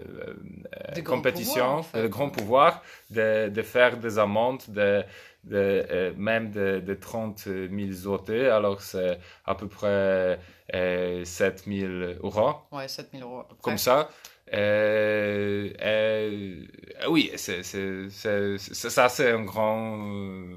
euh 0.98 1.02
compétitions, 1.02 1.84
de 1.94 2.08
grands 2.08 2.30
pouvoirs 2.30 2.84
de, 3.10 3.50
de, 3.50 3.62
faire 3.62 3.98
des 3.98 4.20
amendes 4.20 4.62
de, 4.68 5.04
de 5.44 5.86
euh, 5.90 6.14
même 6.18 6.52
de, 6.52 6.80
de 6.80 6.94
30 6.94 7.40
000 7.40 7.70
zloty, 7.92 8.46
alors 8.46 8.82
c'est 8.82 9.20
à 9.46 9.56
peu 9.56 9.68
près 9.68 10.40
euh, 10.76 11.26
7 11.26 11.64
000 11.66 11.92
euros. 12.22 12.56
Ouais, 12.72 12.88
7 12.88 13.10
000 13.14 13.28
euros. 13.28 13.44
Comme 13.62 13.78
ça. 13.78 14.10
Euh, 14.54 15.70
euh, 15.82 16.66
oui, 17.10 17.32
c'est, 17.36 17.64
ça, 17.64 19.10
c'est 19.10 19.32
un 19.32 19.44
grand 19.44 20.08
euh, 20.12 20.56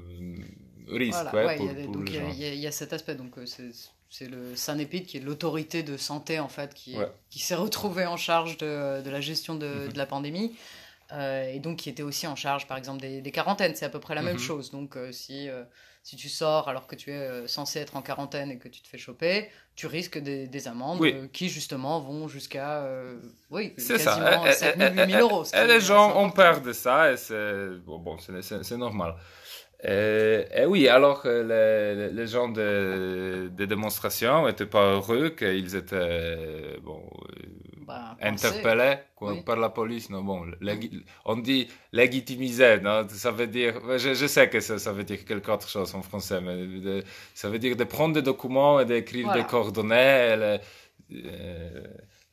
risque. 0.89 1.19
il, 2.07 2.55
y 2.55 2.67
a, 2.67 2.71
cet 2.71 2.93
aspect. 2.93 3.15
Donc, 3.15 3.35
c'est, 3.45 4.27
le 4.27 4.55
Sanepid 4.55 5.05
qui 5.05 5.17
est 5.17 5.21
l'autorité 5.21 5.83
de 5.83 5.97
santé 5.97 6.39
en 6.39 6.47
fait 6.47 6.73
qui, 6.73 6.95
qui 7.29 7.39
s'est 7.39 7.55
retrouvé 7.55 8.05
en 8.05 8.17
charge 8.17 8.57
de, 8.57 9.01
de 9.01 9.09
la 9.09 9.21
gestion 9.21 9.55
de, 9.55 9.67
mhm. 9.67 9.93
de 9.93 9.97
la 9.97 10.05
pandémie. 10.05 10.55
et 11.11 11.59
donc 11.59 11.77
qui 11.77 11.89
était 11.89 12.03
aussi 12.03 12.27
en 12.27 12.35
charge 12.35 12.67
par 12.67 12.77
exemple 12.77 13.01
des, 13.01 13.21
des 13.21 13.31
quarantaines. 13.31 13.75
C'est 13.75 13.85
à 13.85 13.89
peu 13.89 13.99
près 13.99 14.15
la 14.15 14.21
même 14.21 14.33
mhm. 14.33 14.39
chose. 14.39 14.71
Donc 14.71 14.97
si 15.11 15.49
si 16.03 16.17
tu 16.17 16.27
sors 16.27 16.67
alors 16.67 16.85
que 16.85 16.95
tu 16.95 17.11
es 17.11 17.15
euh, 17.15 17.47
censé 17.47 17.79
être 17.79 17.95
en 17.95 18.01
quarantaine 18.01 18.51
et 18.51 18.57
que 18.57 18.67
tu 18.67 18.81
te 18.81 18.87
fais 18.89 18.97
choper, 18.97 19.49
tu 19.75 19.87
risques 19.87 20.17
des, 20.17 20.67
amendes 20.67 21.01
euh, 21.01 21.27
qui 21.31 21.47
justement 21.47 22.01
vont 22.01 22.27
jusqu'à 22.27 22.83
euh, 22.83 23.15
oui, 23.49 23.73
quasiment 23.75 24.51
7 24.51 24.77
000, 24.77 24.93
8 24.95 25.11
000 25.11 25.21
euros. 25.21 25.45
Et, 25.45 25.65
les 25.65 25.79
gens 25.79 26.17
ont 26.17 26.29
peur 26.29 26.59
de 26.59 26.73
ça 26.73 27.13
et 27.13 27.17
c'est 27.17 27.69
bon, 27.85 27.99
bon 27.99 28.17
c'est 28.19 28.77
normal. 28.77 29.15
Et, 29.81 30.45
et, 30.53 30.65
oui, 30.65 30.89
alors 30.89 31.21
les, 31.25 32.09
les 32.09 32.27
gens 32.27 32.49
des 32.49 32.61
de 33.49 33.65
démonstrations 33.65 34.45
n'étaient 34.45 34.65
pas 34.65 34.93
heureux 34.93 35.29
qu'ils 35.29 35.75
étaient 35.75 36.77
bon, 36.83 37.01
bah, 37.93 38.17
interpellé 38.21 38.97
par 39.45 39.57
la 39.57 39.69
police? 39.69 40.09
Non, 40.09 40.23
bon, 40.23 40.45
on 41.25 41.35
dit 41.37 41.67
légitimisé, 41.91 42.79
non 42.79 43.07
ça 43.09 43.31
veut 43.31 43.47
dire, 43.47 43.73
je, 43.97 44.13
je 44.13 44.27
sais 44.27 44.49
que 44.49 44.59
ça, 44.59 44.79
ça, 44.79 44.91
veut 44.91 45.03
dire 45.03 45.23
quelque 45.25 45.51
autre 45.51 45.69
chose 45.69 45.93
en 45.95 46.01
français, 46.01 46.41
mais 46.41 47.03
ça 47.33 47.49
veut 47.49 47.59
dire 47.59 47.75
de 47.75 47.83
prendre 47.83 48.13
des 48.15 48.21
documents 48.21 48.79
et 48.79 48.85
d'écrire 48.85 49.31
des 49.33 49.43
coordonnées, 49.43 50.33
et 50.33 50.59
les, 51.13 51.29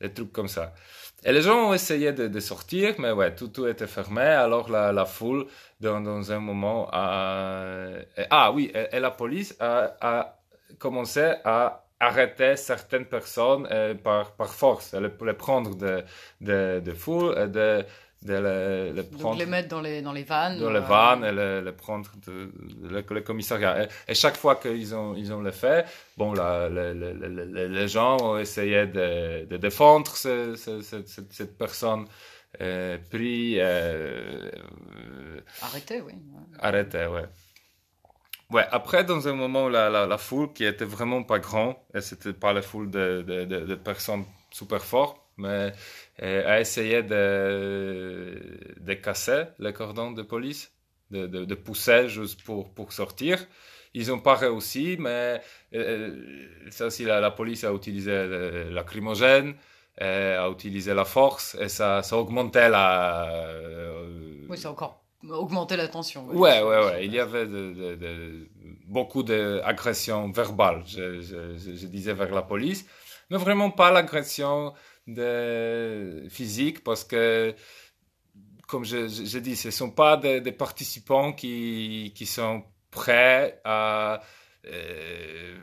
euh, 0.02 0.08
trucs 0.14 0.32
comme 0.32 0.48
ça. 0.48 0.72
Et 1.22 1.32
les 1.32 1.42
gens 1.42 1.68
ont 1.68 1.74
essayé 1.74 2.12
de, 2.12 2.28
de, 2.28 2.40
sortir, 2.40 2.94
mais 2.98 3.12
ouais, 3.12 3.34
tout, 3.34 3.48
tout 3.48 3.66
était 3.66 3.86
fermé. 3.86 4.22
Alors 4.22 4.70
la, 4.70 4.92
la 4.92 5.04
foule, 5.04 5.46
dans, 5.78 6.00
dans, 6.00 6.32
un 6.32 6.40
moment, 6.40 6.88
a... 6.90 7.90
ah 8.30 8.52
oui, 8.52 8.72
et, 8.74 8.96
et 8.96 9.00
la 9.00 9.10
police 9.10 9.54
a, 9.60 9.96
a 10.00 10.38
commencé 10.78 11.34
à 11.44 11.84
arrêter 12.00 12.56
certaines 12.56 13.04
personnes 13.04 13.68
euh, 13.70 13.94
par, 13.94 14.32
par 14.32 14.52
force, 14.52 14.94
les, 14.94 15.10
les 15.24 15.34
prendre 15.34 15.76
de, 15.76 16.02
de, 16.40 16.80
de 16.80 16.92
foule, 16.94 17.34
de, 17.50 17.84
de 18.22 18.34
les, 18.34 18.92
les 18.92 19.02
prendre. 19.02 19.30
Donc 19.30 19.38
les 19.38 19.46
mettre 19.46 19.68
dans 19.68 19.80
les, 19.82 20.00
dans 20.00 20.12
les 20.12 20.24
vannes. 20.24 20.58
Dans 20.58 20.70
les 20.70 20.78
euh, 20.78 20.80
vannes 20.80 21.24
et 21.24 21.32
les, 21.32 21.62
les 21.62 21.72
prendre 21.72 22.10
de, 22.26 22.50
le, 22.88 23.04
le, 23.08 23.20
commissariat. 23.20 23.86
Et, 24.08 24.14
chaque 24.14 24.36
fois 24.36 24.56
qu'ils 24.56 24.94
ont, 24.94 25.14
ils 25.14 25.32
ont 25.32 25.42
le 25.42 25.50
fait, 25.52 25.86
bon, 26.16 26.32
là, 26.32 26.68
les, 26.68 27.68
les, 27.68 27.88
gens 27.88 28.16
ont 28.20 28.38
essayé 28.38 28.86
de, 28.86 29.44
de 29.44 29.56
défendre 29.58 30.10
ce, 30.16 30.56
ce, 30.56 30.80
cette, 30.82 31.32
cette 31.32 31.56
personne. 31.56 32.06
Euh, 32.60 32.98
pris. 33.10 33.60
Euh, 33.60 34.50
arrêté, 35.62 36.00
oui. 36.00 36.14
Arrêté, 36.58 37.06
ouais. 37.06 37.26
Ouais, 38.50 38.66
après, 38.72 39.04
dans 39.04 39.28
un 39.28 39.32
moment, 39.34 39.68
la, 39.68 40.18
foule 40.18 40.52
qui 40.52 40.64
était 40.64 40.84
vraiment 40.84 41.22
pas 41.22 41.38
grande, 41.38 41.76
et 41.94 42.00
c'était 42.00 42.32
pas 42.32 42.52
la 42.52 42.62
foule 42.62 42.90
de, 42.90 43.74
personnes 43.76 44.24
super 44.50 44.84
fortes, 44.84 45.20
mais 45.36 45.72
euh, 46.22 46.46
a 46.46 46.60
essayé 46.60 47.02
de, 47.04 48.94
casser 49.02 49.44
le 49.58 49.70
cordon 49.72 50.10
de 50.10 50.22
police, 50.22 50.72
de, 51.10 51.54
pousser 51.54 52.08
juste 52.08 52.42
pour, 52.42 52.92
sortir. 52.92 53.38
Ils 53.94 54.08
n'ont 54.08 54.20
pas 54.20 54.34
réussi, 54.34 54.96
mais 54.98 55.40
euh, 55.74 56.46
ça 56.70 56.86
aussi, 56.86 57.04
la, 57.04 57.30
police 57.30 57.64
a 57.64 57.72
utilisé 57.72 58.10
la 58.10 58.64
lacrymogène, 58.70 59.54
euh, 60.00 60.44
a 60.44 60.50
utilisé 60.50 60.92
la 60.94 61.04
force, 61.04 61.56
et 61.60 61.68
ça, 61.68 62.02
ça 62.02 62.16
augmentait 62.16 62.68
la... 62.68 63.28
Euh, 63.28 64.46
oui, 64.48 64.58
c'est 64.58 64.66
encore 64.66 65.04
augmenter 65.28 65.76
la 65.76 65.88
tension. 65.88 66.26
Ouais, 66.28 66.62
ouais, 66.62 66.84
ouais. 66.84 67.06
Il 67.06 67.12
y 67.12 67.18
avait 67.18 67.46
de, 67.46 67.72
de, 67.72 67.94
de, 67.94 68.48
beaucoup 68.86 69.22
d'agressions 69.22 70.30
verbales, 70.30 70.82
je, 70.86 71.86
disais, 71.86 72.14
vers 72.14 72.34
la 72.34 72.42
police, 72.42 72.86
mais 73.30 73.36
vraiment 73.36 73.70
pas 73.70 73.90
l'agression 73.90 74.72
physique 76.28 76.84
parce 76.84 77.04
que, 77.04 77.54
comme 78.68 78.84
je, 78.84 79.38
dis, 79.38 79.56
ce 79.56 79.68
ne 79.68 79.72
sont 79.72 79.90
pas 79.90 80.16
des, 80.16 80.40
des, 80.40 80.52
participants 80.52 81.32
qui, 81.32 82.12
qui 82.14 82.26
sont 82.26 82.64
prêts 82.90 83.60
à, 83.64 84.20
euh, 84.66 85.56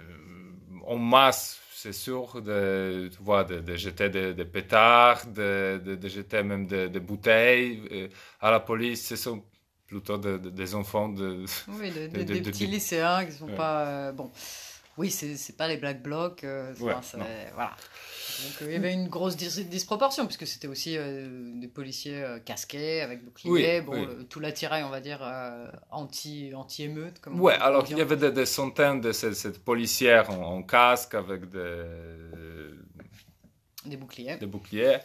en 0.85 0.97
masse, 0.97 1.59
c'est 1.79 1.93
sûr, 1.93 2.41
de, 2.41 3.07
tu 3.15 3.21
vois, 3.21 3.43
de, 3.43 3.59
de 3.59 3.75
jeter 3.75 4.09
des 4.09 4.33
de 4.33 4.43
pétards, 4.43 5.27
de, 5.27 5.79
de, 5.83 6.07
jeter 6.07 6.41
même 6.41 6.65
des 6.65 6.99
bouteilles 6.99 7.83
euh, 7.91 8.07
à 8.41 8.49
la 8.49 8.59
police. 8.59 9.07
Ce 9.07 9.15
sont 9.15 9.43
plutôt 9.85 10.17
des 10.17 10.73
enfants 10.73 11.09
de. 11.09 11.45
Oui, 11.67 11.91
des 11.91 12.41
petits 12.41 12.65
lycéens 12.65 13.25
qui 13.25 13.33
ne 13.33 13.37
sont 13.37 13.55
pas. 13.55 13.85
Euh, 13.85 14.11
bon, 14.11 14.31
oui, 14.97 15.11
c'est 15.11 15.55
pas 15.55 15.67
les 15.67 15.77
Black 15.77 16.01
Blocs. 16.01 16.43
Euh, 16.43 16.73
voilà. 16.77 16.99
Donc 18.43 18.61
euh, 18.61 18.65
il 18.67 18.71
y 18.73 18.75
avait 18.75 18.93
une 18.93 19.07
grosse 19.07 19.35
disproportion, 19.35 20.25
puisque 20.25 20.47
c'était 20.47 20.67
aussi 20.67 20.97
des 20.97 21.67
policiers 21.67 22.23
casqués, 22.45 23.01
avec 23.01 23.23
boucliers, 23.23 23.81
bon, 23.81 24.07
tout 24.29 24.39
l'attirail, 24.39 24.83
on 24.83 24.89
va 24.89 25.01
dire, 25.01 25.21
anti, 25.91 26.51
anti-émeute. 26.53 27.21
Ouais, 27.27 27.55
alors 27.55 27.85
il 27.89 27.97
y 27.97 28.01
avait 28.01 28.17
des, 28.17 28.45
centaines 28.45 29.01
de 29.01 29.11
cette, 29.11 29.63
policières 29.63 30.29
en, 30.29 30.63
casque 30.63 31.15
avec 31.15 31.49
des. 31.49 31.83
Des 33.85 33.97
boucliers. 33.97 34.37
Des 34.37 34.45
boucliers. 34.45 34.97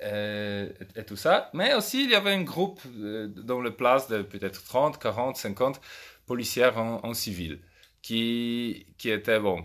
Et, 0.00 1.04
tout 1.06 1.16
ça. 1.16 1.50
Mais 1.54 1.74
aussi, 1.74 2.04
il 2.04 2.10
y 2.10 2.14
avait 2.14 2.32
un 2.32 2.42
groupe 2.42 2.80
dans 2.86 3.60
le 3.60 3.74
place 3.74 4.08
de 4.08 4.22
peut-être 4.22 4.64
30, 4.64 4.98
40, 4.98 5.36
50 5.36 5.80
policières 6.26 6.78
en 6.78 7.14
civil 7.14 7.60
qui, 8.02 8.84
qui 8.98 9.10
était, 9.10 9.38
bon, 9.38 9.62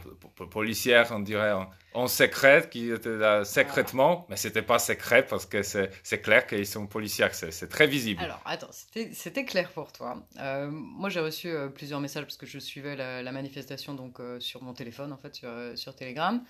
policière, 0.51 1.07
on 1.11 1.19
dirait, 1.19 1.53
en, 1.95 2.07
secret, 2.07 2.69
qui 2.69 2.91
était 2.91 3.17
là 3.17 3.43
secrètement, 3.43 4.27
mais 4.29 4.37
c'était 4.37 4.61
pas 4.61 4.77
secret 4.77 5.25
parce 5.25 5.47
que 5.47 5.63
c'est 5.63 6.21
clair 6.21 6.45
qu'ils 6.45 6.67
sont 6.67 6.85
policiers, 6.85 7.25
c'est 7.31 7.67
très 7.67 7.87
visible. 7.87 8.21
Alors, 8.21 8.39
attends, 8.45 8.69
c'était 9.11 9.43
clair 9.43 9.71
pour 9.71 9.91
toi. 9.91 10.23
Euh, 10.39 10.69
moi, 10.69 11.09
j'ai 11.09 11.19
reçu 11.19 11.49
euh, 11.49 11.67
plusieurs 11.67 11.99
messages 11.99 12.25
parce 12.25 12.37
que 12.37 12.45
je 12.45 12.59
suivais 12.59 12.95
la, 12.95 13.31
manifestation 13.31 13.95
donc 13.95 14.19
euh, 14.19 14.39
sur 14.39 14.61
mon 14.61 14.73
téléphone, 14.73 15.11
en 15.11 15.17
fait, 15.17 15.33
sur, 15.33 15.49
sur 15.75 15.95
Telegram. 15.95 16.43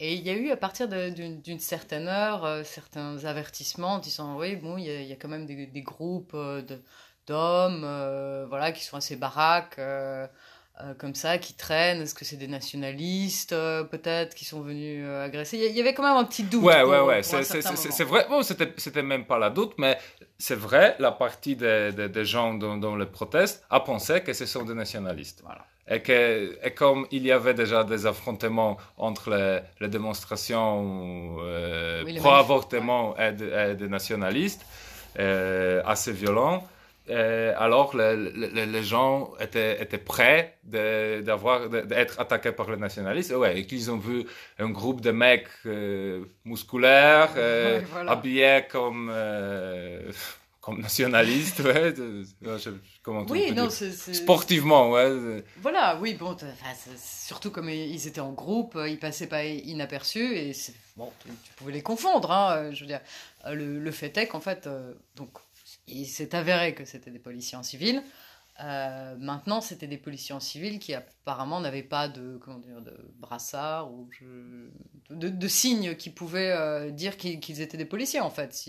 Et 0.00 0.14
il 0.14 0.22
y 0.22 0.30
a 0.30 0.34
eu, 0.34 0.50
à 0.50 0.56
partir 0.56 0.88
d'une 0.88 1.58
certaine 1.58 2.08
heure, 2.08 2.64
certains 2.64 3.24
avertissements 3.24 3.94
en 3.94 3.98
disant, 3.98 4.38
oui, 4.38 4.56
bon, 4.56 4.78
il 4.78 4.84
y, 4.84 4.90
a, 4.90 5.02
il 5.02 5.08
y 5.08 5.12
a 5.12 5.16
quand 5.16 5.28
même 5.28 5.44
des, 5.44 5.66
des 5.66 5.82
groupes 5.82 6.36
d'hommes, 7.26 8.46
voilà, 8.48 8.72
qui 8.72 8.84
sont 8.84 8.96
assez 8.96 9.16
baraques, 9.16 9.78
euh, 10.80 10.94
comme 10.96 11.16
ça 11.16 11.38
qui 11.38 11.54
traînent 11.54 12.02
Est-ce 12.02 12.14
que 12.14 12.24
c'est 12.24 12.36
des 12.36 12.46
nationalistes 12.46 13.52
euh, 13.52 13.82
peut-être 13.82 14.36
qui 14.36 14.44
sont 14.44 14.60
venus 14.60 15.02
euh, 15.04 15.24
agresser? 15.24 15.56
Il 15.58 15.76
y 15.76 15.80
avait 15.80 15.92
quand 15.92 16.04
même 16.04 16.16
un 16.16 16.24
petit 16.24 16.44
doute. 16.44 16.62
Ouais, 16.62 16.84
ouais, 16.84 17.00
ouais. 17.00 17.22
C'est 17.22 18.04
vrai. 18.04 18.26
Bon, 18.28 18.42
c'était 18.42 19.02
même 19.02 19.24
pas 19.24 19.38
la 19.38 19.50
doute, 19.50 19.72
mais 19.78 19.98
c'est 20.38 20.54
vrai. 20.54 20.94
La 21.00 21.10
partie 21.10 21.56
des, 21.56 21.90
des, 21.92 22.24
gens 22.24 22.54
dans, 22.54 22.94
le 22.94 23.06
proteste 23.06 23.64
a 23.70 23.80
pensé 23.80 24.20
que 24.22 24.32
ce 24.32 24.46
sont 24.46 24.64
des 24.64 24.74
nationalistes. 24.74 25.40
Voilà. 25.44 25.64
Et, 25.90 26.00
que, 26.00 26.56
et 26.62 26.70
comme 26.72 27.06
il 27.10 27.26
y 27.26 27.32
avait 27.32 27.54
déjà 27.54 27.82
des 27.82 28.06
affrontements 28.06 28.76
entre 28.98 29.30
les, 29.30 29.60
les 29.80 29.88
démonstrations 29.88 31.38
pro-avortement 32.18 33.16
et, 33.18 33.32
des 33.32 33.88
nationalistes 33.88 34.64
assez 35.16 36.12
violents. 36.12 36.62
Euh, 37.10 37.54
alors 37.56 37.96
les 37.96 38.82
gens 38.82 39.32
étaient, 39.40 39.80
étaient 39.82 39.98
prêts 39.98 40.58
d'avoir 40.62 41.68
d'être 41.70 42.20
attaqués 42.20 42.52
par 42.52 42.70
les 42.70 42.76
nationalistes. 42.76 43.32
Ouais 43.32 43.58
et 43.58 43.66
qu'ils 43.66 43.90
ont 43.90 43.96
vu 43.98 44.24
un 44.58 44.70
groupe 44.70 45.00
de 45.00 45.10
mecs 45.10 45.48
euh, 45.66 46.24
musculaires 46.44 47.32
euh, 47.36 47.80
habillés 48.06 48.64
comme 48.70 49.12
comme 50.60 50.80
nationalistes 50.82 51.60
ouais, 51.60 51.94
comment 53.02 53.24
oui, 53.30 53.52
non, 53.52 53.70
sportivement 53.70 54.90
ouais 54.90 55.42
voilà 55.62 55.98
oui 56.00 56.12
bon 56.14 56.36
surtout 56.98 57.50
comme 57.50 57.70
ils 57.70 58.06
étaient 58.06 58.20
en 58.20 58.32
groupe 58.32 58.78
ils 58.86 58.98
passaient 58.98 59.28
pas 59.28 59.44
inaperçus 59.44 60.36
et 60.36 60.52
bon 60.96 61.10
tu, 61.24 61.52
pouvais 61.56 61.72
les 61.72 61.82
confondre 61.82 62.30
hein, 62.30 62.70
je 62.72 62.80
veux 62.80 62.86
dire. 62.86 63.00
Le, 63.46 63.78
le 63.78 63.90
fait 63.92 64.14
est 64.18 64.26
qu'en 64.26 64.40
fait 64.40 64.68
donc 65.16 65.30
il 65.88 66.06
s'est 66.06 66.34
avéré 66.34 66.74
que 66.74 66.84
c'était 66.84 67.10
des 67.10 67.18
policiers 67.18 67.58
en 67.58 67.62
civil. 67.62 68.02
Euh, 68.60 69.14
maintenant, 69.18 69.60
c'était 69.60 69.86
des 69.86 69.98
policiers 69.98 70.34
en 70.34 70.40
civil 70.40 70.80
qui 70.80 70.92
apparemment 70.92 71.60
n'avaient 71.60 71.84
pas 71.84 72.08
de, 72.08 72.38
comment 72.38 72.58
dire, 72.58 72.80
de 72.82 72.92
brassard 73.18 73.92
ou 73.92 74.08
de, 75.10 75.48
signes 75.48 75.94
qui 75.94 76.10
pouvaient 76.10 76.50
euh, 76.50 76.90
dire 76.90 77.16
qu'ils 77.16 77.60
étaient 77.60 77.76
des 77.76 77.84
policiers 77.84 78.20
en 78.20 78.30
fait. 78.30 78.66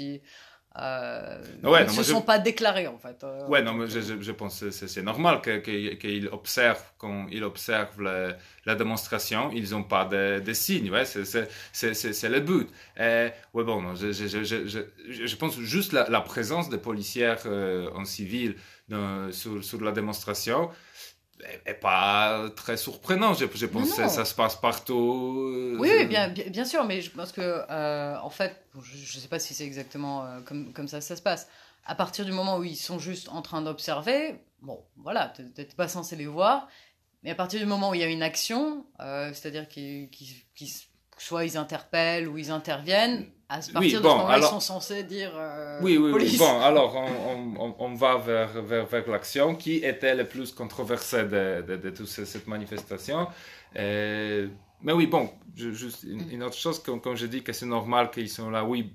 Euh, 0.77 1.41
ouais, 1.63 1.83
ils 1.83 1.97
ne 1.97 2.03
se 2.03 2.03
sont 2.03 2.21
pas 2.21 2.37
déclarés 2.37 2.87
en 2.87 2.99
fait. 2.99 3.23
Euh, 3.23 3.47
ouais, 3.47 3.63
non, 3.63 3.73
mais 3.73 3.87
je, 3.87 4.21
je, 4.21 4.31
pense 4.31 4.59
que 4.59 4.69
c'est 4.69 5.01
normal 5.01 5.41
qu'ils 5.41 6.29
observent, 6.31 6.83
quand 6.99 7.25
ils 7.31 7.43
observent 7.43 7.99
la, 8.01 8.75
démonstration, 8.75 9.49
ils 9.51 9.71
n'ont 9.71 9.83
pas 9.83 10.05
de, 10.05 10.39
de, 10.39 10.53
signes, 10.53 10.91
ouais, 10.91 11.05
c'est 11.05 12.29
le 12.29 12.39
but. 12.39 12.69
Et, 12.97 13.29
ouais, 13.55 13.63
bon, 13.63 13.95
je, 13.95 14.11
je, 14.11 15.35
pense 15.35 15.59
juste 15.59 15.91
la, 15.91 16.07
la 16.07 16.21
présence 16.21 16.69
des 16.69 16.77
policiers 16.77 17.33
euh, 17.47 17.89
en 17.95 18.05
civil 18.05 18.55
sur, 19.31 19.63
sur, 19.63 19.81
la 19.81 19.91
démonstration, 19.91 20.69
est 21.65 21.73
pas 21.73 22.49
très 22.55 22.77
surprenant. 22.77 23.33
Je, 23.33 23.45
je 23.53 23.65
pense 23.65 23.93
que 23.93 24.07
ça 24.07 24.25
se 24.25 24.35
passe 24.35 24.55
partout. 24.55 25.51
Euh, 25.53 25.77
oui, 25.79 26.05
bien, 26.05 26.29
bien, 26.29 26.65
sûr, 26.65 26.83
mais 26.85 27.01
je 27.01 27.11
pense 27.11 27.31
que, 27.31 27.63
euh, 27.69 28.17
en 28.21 28.29
fait, 28.29 28.63
je 28.81 29.17
ne 29.17 29.21
sais 29.21 29.27
pas 29.27 29.39
si 29.39 29.53
c'est 29.53 29.65
exactement 29.65 30.25
euh, 30.25 30.41
comme, 30.41 30.73
comme 30.73 30.87
ça 30.87 31.01
ça 31.01 31.15
se 31.15 31.21
passe. 31.21 31.47
À 31.85 31.95
partir 31.95 32.25
du 32.25 32.31
moment 32.31 32.57
où 32.57 32.63
ils 32.63 32.75
sont 32.75 32.99
juste 32.99 33.29
en 33.29 33.41
train 33.41 33.61
d'observer, 33.61 34.35
bon, 34.61 34.83
voilà, 34.97 35.33
tu 35.35 35.43
n'es 35.57 35.65
pas 35.65 35.87
censé 35.87 36.15
les 36.15 36.27
voir. 36.27 36.67
Mais 37.23 37.31
à 37.31 37.35
partir 37.35 37.59
du 37.59 37.65
moment 37.65 37.89
où 37.89 37.93
il 37.95 38.01
y 38.01 38.03
a 38.03 38.07
une 38.07 38.23
action, 38.23 38.85
c'est-à-dire 38.99 39.67
qu'ils 39.67 40.09
soit 41.17 41.45
ils 41.45 41.57
interpellent 41.57 42.29
ou 42.29 42.37
ils 42.37 42.51
interviennent, 42.51 43.25
à 43.49 43.59
partir 43.73 43.99
de 43.99 44.07
ce 44.07 44.13
moment 44.13 44.35
ils 44.35 44.43
sont 44.43 44.59
censés 44.59 45.03
dire 45.03 45.31
euh, 45.35 45.79
oui, 45.81 45.97
oui, 45.97 46.11
oui, 46.13 46.37
Bon, 46.37 46.61
alors 46.61 46.95
on, 46.95 47.55
on, 47.59 47.75
on 47.79 47.93
va 47.95 48.17
vers, 48.17 48.61
vers, 48.61 48.85
vers 48.85 49.09
l'action 49.09 49.55
qui 49.55 49.77
était 49.77 50.13
le 50.15 50.27
plus 50.27 50.51
controversée 50.51 51.23
de, 51.23 51.63
de, 51.67 51.75
de 51.77 51.89
toute 51.89 52.07
cette 52.07 52.47
manifestation. 52.47 53.27
Euh, 53.75 54.47
mais 54.81 54.93
oui, 54.93 55.07
bon, 55.07 55.31
juste 55.55 56.03
une, 56.03 56.43
autre 56.43 56.55
chose, 56.55 56.81
quand, 56.81 56.99
quand 56.99 57.15
je 57.15 57.25
dis 57.25 57.43
que 57.43 57.51
c'est 57.51 57.65
normal 57.65 58.11
qu'ils 58.11 58.29
sont 58.29 58.49
là, 58.49 58.63
oui, 58.63 58.93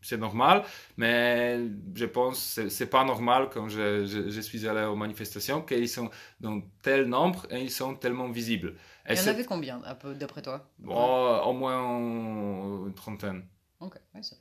c'est 0.00 0.16
normal, 0.16 0.64
mais 0.96 1.60
je 1.94 2.06
pense 2.06 2.54
que 2.56 2.68
c'est 2.68 2.86
pas 2.86 3.04
normal 3.04 3.48
quand 3.52 3.68
je, 3.68 4.06
je, 4.06 4.40
suis 4.40 4.66
allé 4.66 4.84
aux 4.84 4.96
manifestations 4.96 5.60
qu'ils 5.60 5.88
sont 5.88 6.10
dans 6.40 6.62
tel 6.82 7.04
nombre 7.06 7.46
et 7.50 7.60
ils 7.60 7.70
sont 7.70 7.94
tellement 7.94 8.28
visibles. 8.28 8.74
Et 9.06 9.12
Il 9.12 9.18
y 9.18 9.22
en 9.22 9.26
avait 9.28 9.44
combien, 9.44 9.80
d'après 10.18 10.42
toi? 10.42 10.66
Au 10.86 11.52
moins 11.52 12.86
une 12.86 12.94
trentaine. 12.94 13.44
Ok, 13.80 13.94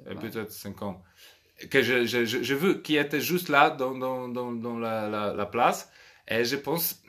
Et 0.10 0.16
peut-être 0.16 0.52
50. 0.52 1.02
Que 1.70 1.82
je, 1.82 2.06
je, 2.06 2.26
je, 2.26 2.54
veux 2.54 2.82
qui 2.82 2.98
étaient 2.98 3.22
juste 3.22 3.50
là 3.50 3.70
dans, 3.70 3.98
dans, 3.98 4.28
dans, 4.28 4.52
dans 4.52 4.78
la, 4.78 5.10
la, 5.10 5.34
la, 5.34 5.46
place. 5.46 5.90
Et 6.28 6.44
je 6.44 6.56
pense 6.56 7.02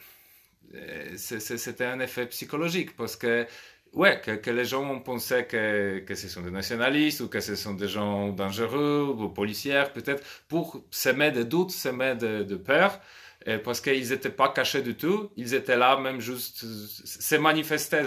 euh, 0.74 1.16
c'était 1.16 1.84
un 1.84 2.00
effet 2.00 2.26
psychologique 2.26 2.96
parce 2.96 3.16
que 3.16 3.46
ouais, 3.92 4.20
que, 4.20 4.32
que, 4.32 4.50
les 4.50 4.64
gens 4.64 4.88
ont 4.88 5.00
pensé 5.00 5.46
que, 5.46 6.00
que 6.00 6.14
ce 6.14 6.28
sont 6.28 6.42
des 6.42 6.50
nationalistes 6.50 7.20
ou 7.20 7.28
que 7.28 7.40
ce 7.40 7.56
sont 7.56 7.74
des 7.74 7.88
gens 7.88 8.30
dangereux 8.30 9.14
ou 9.18 9.28
policiers, 9.28 9.84
peut-être, 9.94 10.22
pour 10.48 10.82
semer 10.90 11.30
des 11.30 11.44
doutes, 11.44 11.70
semer 11.70 12.14
de, 12.14 12.42
de 12.42 12.56
peur, 12.56 13.00
et 13.46 13.58
parce 13.58 13.80
qu'ils 13.80 14.08
n'étaient 14.10 14.30
pas 14.30 14.50
cachés 14.50 14.82
du 14.82 14.96
tout, 14.96 15.30
ils 15.36 15.54
étaient 15.54 15.76
là 15.76 15.98
même 15.98 16.20
juste, 16.20 16.64
se 17.04 17.34
manifester 17.36 18.02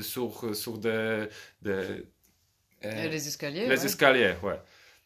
sur, 0.00 0.54
sur 0.54 0.78
des... 0.78 1.26
De, 2.84 3.08
les 3.08 3.28
escaliers 3.28 3.66
Les 3.66 3.84
escaliers, 3.86 4.34
ouais 4.42 4.58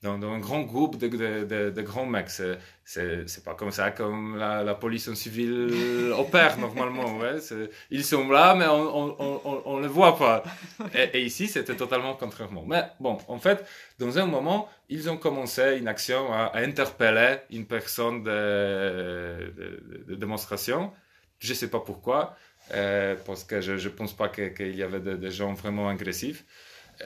dans, 0.02 0.32
un 0.32 0.38
grand 0.38 0.62
groupe 0.62 0.96
de, 0.96 1.08
de, 1.08 1.70
de, 1.70 1.82
grands 1.82 2.06
mecs. 2.06 2.30
C'est 2.30 3.44
pas 3.44 3.54
comme 3.54 3.72
ça 3.72 3.90
comme 3.90 4.36
la, 4.36 4.62
la 4.62 4.74
police 4.74 5.08
en 5.08 5.14
civil 5.14 6.12
opère 6.16 6.58
normalement. 6.58 7.18
Ouais. 7.18 7.38
Ils 7.90 8.04
sont 8.04 8.28
là, 8.30 8.54
mais 8.54 8.66
on 8.68 9.76
ne 9.76 9.82
les 9.82 9.88
voit 9.88 10.16
pas. 10.16 10.44
Et, 10.94 11.22
ici, 11.22 11.48
c'était 11.48 11.74
totalement 11.74 12.14
contrairement. 12.14 12.64
Mais 12.66 12.84
bon, 13.00 13.18
en 13.26 13.38
fait, 13.38 13.64
dans 13.98 14.18
un 14.18 14.26
moment, 14.26 14.68
ils 14.88 15.10
ont 15.10 15.16
commencé 15.16 15.78
une 15.78 15.88
action 15.88 16.32
à, 16.32 16.52
interpeller 16.54 17.38
une 17.50 17.66
personne 17.66 18.22
de, 18.22 19.52
de, 20.06 20.14
démonstration. 20.14 20.92
Je 21.40 21.50
ne 21.50 21.54
sais 21.54 21.68
pas 21.68 21.80
pourquoi, 21.80 22.36
euh, 22.74 23.16
parce 23.26 23.44
que 23.44 23.60
je 23.60 23.72
ne 23.72 23.94
pense 23.94 24.12
pas 24.12 24.28
qu'il 24.28 24.74
y 24.76 24.82
avait 24.82 25.00
des 25.00 25.30
gens 25.30 25.54
vraiment 25.54 25.88
agressifs. 25.88 26.44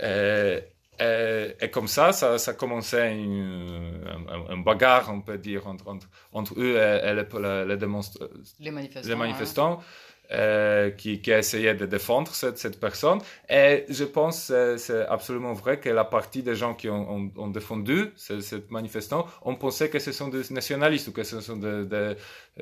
Euh, 0.00 0.60
et, 1.00 1.64
et, 1.64 1.70
comme 1.70 1.88
ça, 1.88 2.12
ça, 2.12 2.38
ça 2.38 2.52
commençait 2.52 3.12
une, 3.12 4.04
un, 4.28 4.52
un, 4.52 4.58
bagarre, 4.58 5.10
on 5.12 5.20
peut 5.20 5.38
dire, 5.38 5.66
entre, 5.66 5.88
entre, 5.88 6.08
entre 6.32 6.54
eux 6.60 6.76
et, 6.76 7.08
et 7.08 7.14
les, 7.14 7.24
les, 7.66 7.76
démonstra- 7.76 8.28
les, 8.60 8.70
manifestants, 8.70 9.08
les 9.08 9.16
manifestants 9.16 9.80
hein. 9.80 10.32
euh, 10.32 10.90
qui, 10.90 11.20
qui 11.20 11.30
essayaient 11.30 11.74
de 11.74 11.86
défendre 11.86 12.32
cette, 12.34 12.58
cette 12.58 12.78
personne. 12.78 13.18
Et 13.48 13.84
je 13.88 14.04
pense 14.04 14.48
que 14.48 14.76
c'est 14.76 15.04
absolument 15.06 15.54
vrai 15.54 15.80
que 15.80 15.88
la 15.88 16.04
partie 16.04 16.42
des 16.42 16.54
gens 16.54 16.74
qui 16.74 16.88
ont, 16.88 17.10
ont, 17.10 17.32
ont 17.36 17.48
défendu 17.48 18.12
cette 18.16 18.70
manifestant 18.70 19.26
ont 19.42 19.56
pensé 19.56 19.88
que 19.90 19.98
ce 19.98 20.12
sont 20.12 20.28
des 20.28 20.42
nationalistes 20.50 21.08
ou 21.08 21.12
que 21.12 21.24
ce 21.24 21.40
sont 21.40 21.56
des, 21.56 21.84
des 21.84 22.14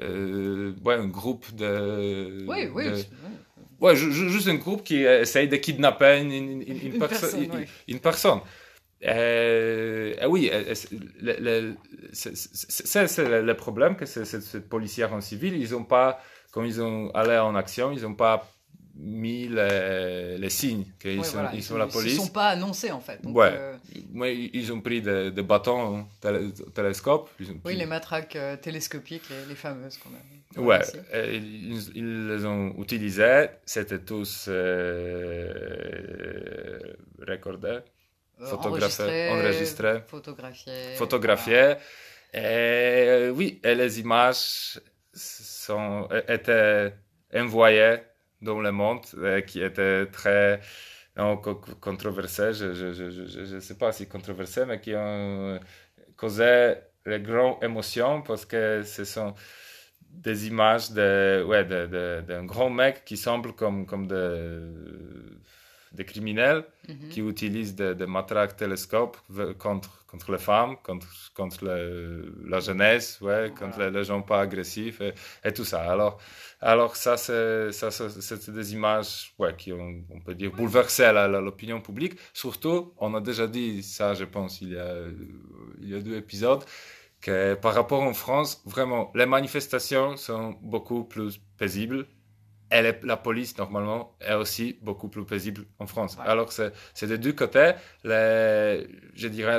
euh, 0.03 0.73
ouais, 0.85 0.95
un 0.95 1.09
groupe 1.09 1.53
de... 1.55 2.47
Oui, 2.47 2.69
oui. 2.73 2.85
De, 2.91 2.97
Ouais, 3.81 3.97
juste 3.97 4.49
un 4.49 4.57
groupe 4.57 4.85
qui 4.85 5.05
essaye 5.05 5.49
de 5.49 5.57
kidnapper 5.57 6.21
une, 6.21 6.33
une, 6.33 6.63
une, 6.63 6.93
une 6.93 6.99
personne. 6.99 7.49
Personne. 8.03 8.41
Euh, 9.07 10.15
oui, 10.29 10.51
c'est 12.13 12.41
le, 12.43 13.53
problème 13.55 13.97
que 13.97 14.05
cette 14.05 14.69
policière 14.69 15.15
en 15.15 15.21
civil, 15.21 15.57
ils 15.57 15.75
ont 15.75 15.85
pas, 15.85 16.21
quand 16.53 16.63
ils 16.63 16.83
ont 16.83 17.11
allé 17.13 17.39
en 17.39 17.55
action, 17.55 17.93
ils 17.93 18.03
n'ont 18.03 18.15
pas 18.15 18.47
mis 19.03 19.49
les, 19.49 20.37
les 20.39 20.51
signes 20.51 20.85
qu'ils 21.01 21.25
sont, 21.25 21.39
ils 21.55 21.63
sont 21.63 21.79
la 21.79 21.87
police. 21.87 22.13
Ils 22.13 22.19
ne 22.19 22.25
sont 22.25 22.33
pas 22.33 22.49
annoncés 22.49 22.91
en 22.91 23.01
fait. 23.01 23.23
Donc, 23.23 23.37
ouais. 23.37 23.53
Euh... 23.53 23.77
ils 24.53 24.73
ont 24.73 24.81
pris 24.81 25.01
des, 25.01 25.31
des 25.31 25.43
bâtons 25.43 26.07
télé, 26.21 26.51
télescopes. 26.75 27.31
Oui, 27.65 27.77
les 27.77 27.87
matraques 27.87 28.37
euh, 28.37 28.57
télescopiques, 28.57 29.29
les, 29.31 29.47
les, 29.49 29.55
fameuses 29.55 29.99
quand 29.99 30.11
même. 30.11 30.67
Ouais, 30.67 30.81
ils, 31.15 31.79
ils, 31.95 32.27
les 32.29 32.45
ont 32.45 32.75
utilisées. 32.79 33.47
C'était 33.65 34.01
tous 34.01 34.47
euh, 34.49 35.53
recordés, 37.27 37.79
euh, 38.41 38.47
photographiés, 38.47 39.29
enregistrés, 39.31 40.01
photographiés. 40.07 40.95
photographiés. 40.97 41.75
Et 42.33 43.29
oui, 43.35 43.61
et 43.65 43.75
les 43.75 43.99
images 44.01 44.81
sont, 45.13 46.09
étaient 46.29 46.95
envoyées 47.35 47.97
dans 48.43 48.61
le 48.61 48.73
monde 48.73 49.01
euh, 49.19 49.41
qui 49.41 49.63
était 49.63 50.07
très 50.07 50.61
controversé, 51.81 52.55
je 52.55 53.55
ne 53.55 53.61
sais 53.61 53.77
pas 53.77 53.93
si 53.93 54.09
controversé, 54.09 54.65
mais 54.65 54.81
qui 54.81 54.95
ont 54.95 55.61
causé 56.17 56.75
les 57.05 57.21
grandes 57.21 57.63
émotions 57.63 58.23
parce 58.23 58.47
que 58.47 58.83
ce 58.85 59.05
sont 59.05 59.35
des 60.11 60.47
images 60.49 60.91
de, 60.93 61.45
ouais, 61.47 61.65
d'un 61.65 61.87
de, 61.87 62.23
de, 62.27 62.47
grand 62.47 62.71
mec 62.71 63.05
qui 63.05 63.17
semble 63.17 63.53
comme, 63.55 63.87
comme 63.87 64.07
de, 64.07 64.73
des 65.93 66.05
criminels 66.05 66.65
Mhm. 66.89 67.09
qui 67.11 67.21
utilisent 67.21 67.75
des, 67.75 67.95
des 67.95 68.07
matraques 68.07 68.57
télescopes 68.57 69.17
contre, 69.59 70.05
contre 70.07 70.33
les 70.33 70.39
femmes, 70.39 70.77
contre, 70.83 71.07
contre 71.35 71.65
le- 71.65 72.35
la 72.49 72.61
jeunesse, 72.61 73.21
ouais, 73.21 73.53
contre 73.59 73.79
les, 73.81 73.91
les 73.91 74.05
gens 74.05 74.23
pas 74.23 74.41
agressifs 74.41 75.01
et, 75.01 75.13
et 75.45 75.53
tout 75.53 75.65
ça. 75.65 75.81
Alors, 75.91 76.19
alors 76.61 76.97
ça, 76.97 77.17
c'est 77.17 78.51
des 78.51 78.73
images 78.73 79.33
ouais, 79.39 79.55
qui 79.57 79.73
ont, 79.73 80.03
on 80.11 80.21
peut 80.21 80.35
dire, 80.35 80.51
bouleversé 80.53 81.11
l'opinion 81.13 81.81
publique. 81.81 82.15
Surtout, 82.33 82.93
on 82.99 83.15
a 83.15 83.21
déjà 83.21 83.47
dit 83.47 83.83
ça, 83.83 84.15
je 84.15 84.25
pense, 84.25 84.61
il 84.61 84.73
y 84.73 84.79
a, 84.79 84.95
il 85.81 85.89
y 85.89 85.95
a 85.95 86.01
deux 86.01 86.17
épisodes, 86.17 86.65
que 87.21 87.55
par 87.55 87.75
rapport 87.75 88.03
en 88.03 88.15
France, 88.15 88.63
vraiment, 88.65 89.13
les 89.15 89.27
manifestations 89.27 90.17
sont 90.17 90.57
beaucoup 90.63 91.05
plus 91.05 91.39
paisibles. 91.59 92.07
Et 92.73 92.83
les- 92.83 93.01
la 93.03 93.17
police, 93.17 93.57
normalement, 93.59 94.17
est 94.21 94.35
aussi 94.35 94.79
beaucoup 94.83 95.09
plus 95.09 95.25
paisible 95.25 95.65
en 95.81 95.87
France. 95.87 96.17
Ouais. 96.17 96.25
Alors, 96.27 96.53
c'est 96.53 97.07
des 97.07 97.19
deux 97.19 97.33
côtés. 97.33 97.73
Les, 98.05 98.87
je 99.15 99.29
dirais 99.29 99.59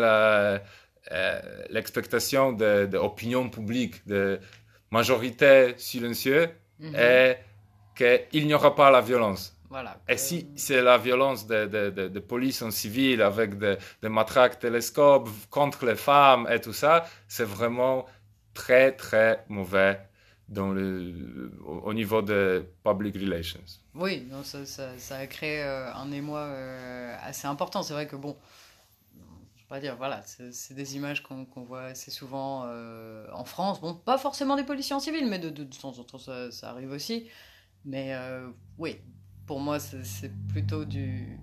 euh, 1.11 1.41
l'expectation 1.69 2.53
de, 2.53 2.85
de 2.85 2.97
opinion 2.97 3.49
publique, 3.49 4.05
de 4.07 4.39
majorité 4.91 5.73
silencieuse, 5.77 6.49
Mhm. 6.79 6.95
est 6.95 7.39
qu'il 7.95 8.47
n'y 8.47 8.53
aura 8.53 8.73
pas 8.75 8.89
la 8.91 9.01
violence. 9.01 9.55
Voilà. 9.69 9.97
Et 10.09 10.17
si 10.17 10.49
c'est 10.55 10.81
la 10.81 10.97
violence 10.97 11.47
de, 11.47 11.65
de, 11.65 11.89
de, 11.91 12.07
de 12.09 12.19
police 12.19 12.61
en 12.61 12.71
civil 12.71 13.21
avec 13.21 13.57
des 13.57 13.77
des 14.01 14.09
matraques 14.09 14.59
télescopes 14.59 15.29
contre 15.49 15.85
les 15.85 15.95
femmes 15.95 16.47
et 16.51 16.59
tout 16.59 16.73
ça, 16.73 17.05
c'est 17.27 17.45
vraiment 17.45 18.05
très, 18.53 18.91
très 18.93 19.45
mauvais 19.47 19.99
au, 20.59 21.71
au 21.83 21.93
niveau 21.93 22.21
de 22.21 22.65
public 22.83 23.15
relations. 23.15 23.63
Oui, 23.95 24.27
non, 24.29 24.43
ça, 24.43 24.65
ça, 24.65 25.15
a 25.15 25.27
créé 25.27 25.63
euh, 25.63 25.93
un 25.93 26.11
émoi 26.11 26.39
euh, 26.39 27.15
assez 27.21 27.47
important. 27.47 27.83
C'est 27.83 27.93
vrai 27.93 28.07
que 28.07 28.15
bon, 28.15 28.35
je 29.55 29.61
vais 29.61 29.67
pas 29.67 29.79
dire, 29.79 29.95
voilà, 29.95 30.21
c'est 30.23 30.73
des 30.73 30.95
images 30.95 31.23
qu'on 31.23 31.45
voit 31.63 31.83
assez 31.83 32.11
souvent 32.11 32.63
euh, 32.65 33.27
en 33.33 33.45
France. 33.45 33.79
Bon, 33.79 33.93
pas 33.93 34.17
forcément 34.17 34.55
des 34.55 34.63
policiers 34.63 34.95
en 34.95 34.99
civil, 34.99 35.27
mais 35.27 35.39
de, 35.39 35.49
de, 35.49 35.63
temps 35.63 35.97
en 35.97 36.03
temps 36.03 36.19
ça, 36.19 36.49
arrive 36.69 36.91
aussi. 36.91 37.29
Mais 37.85 38.15
oui, 38.77 38.97
pour 39.47 39.59
moi, 39.59 39.79
c'est 39.79 40.31
plutôt 40.49 40.85
du, 40.85 41.39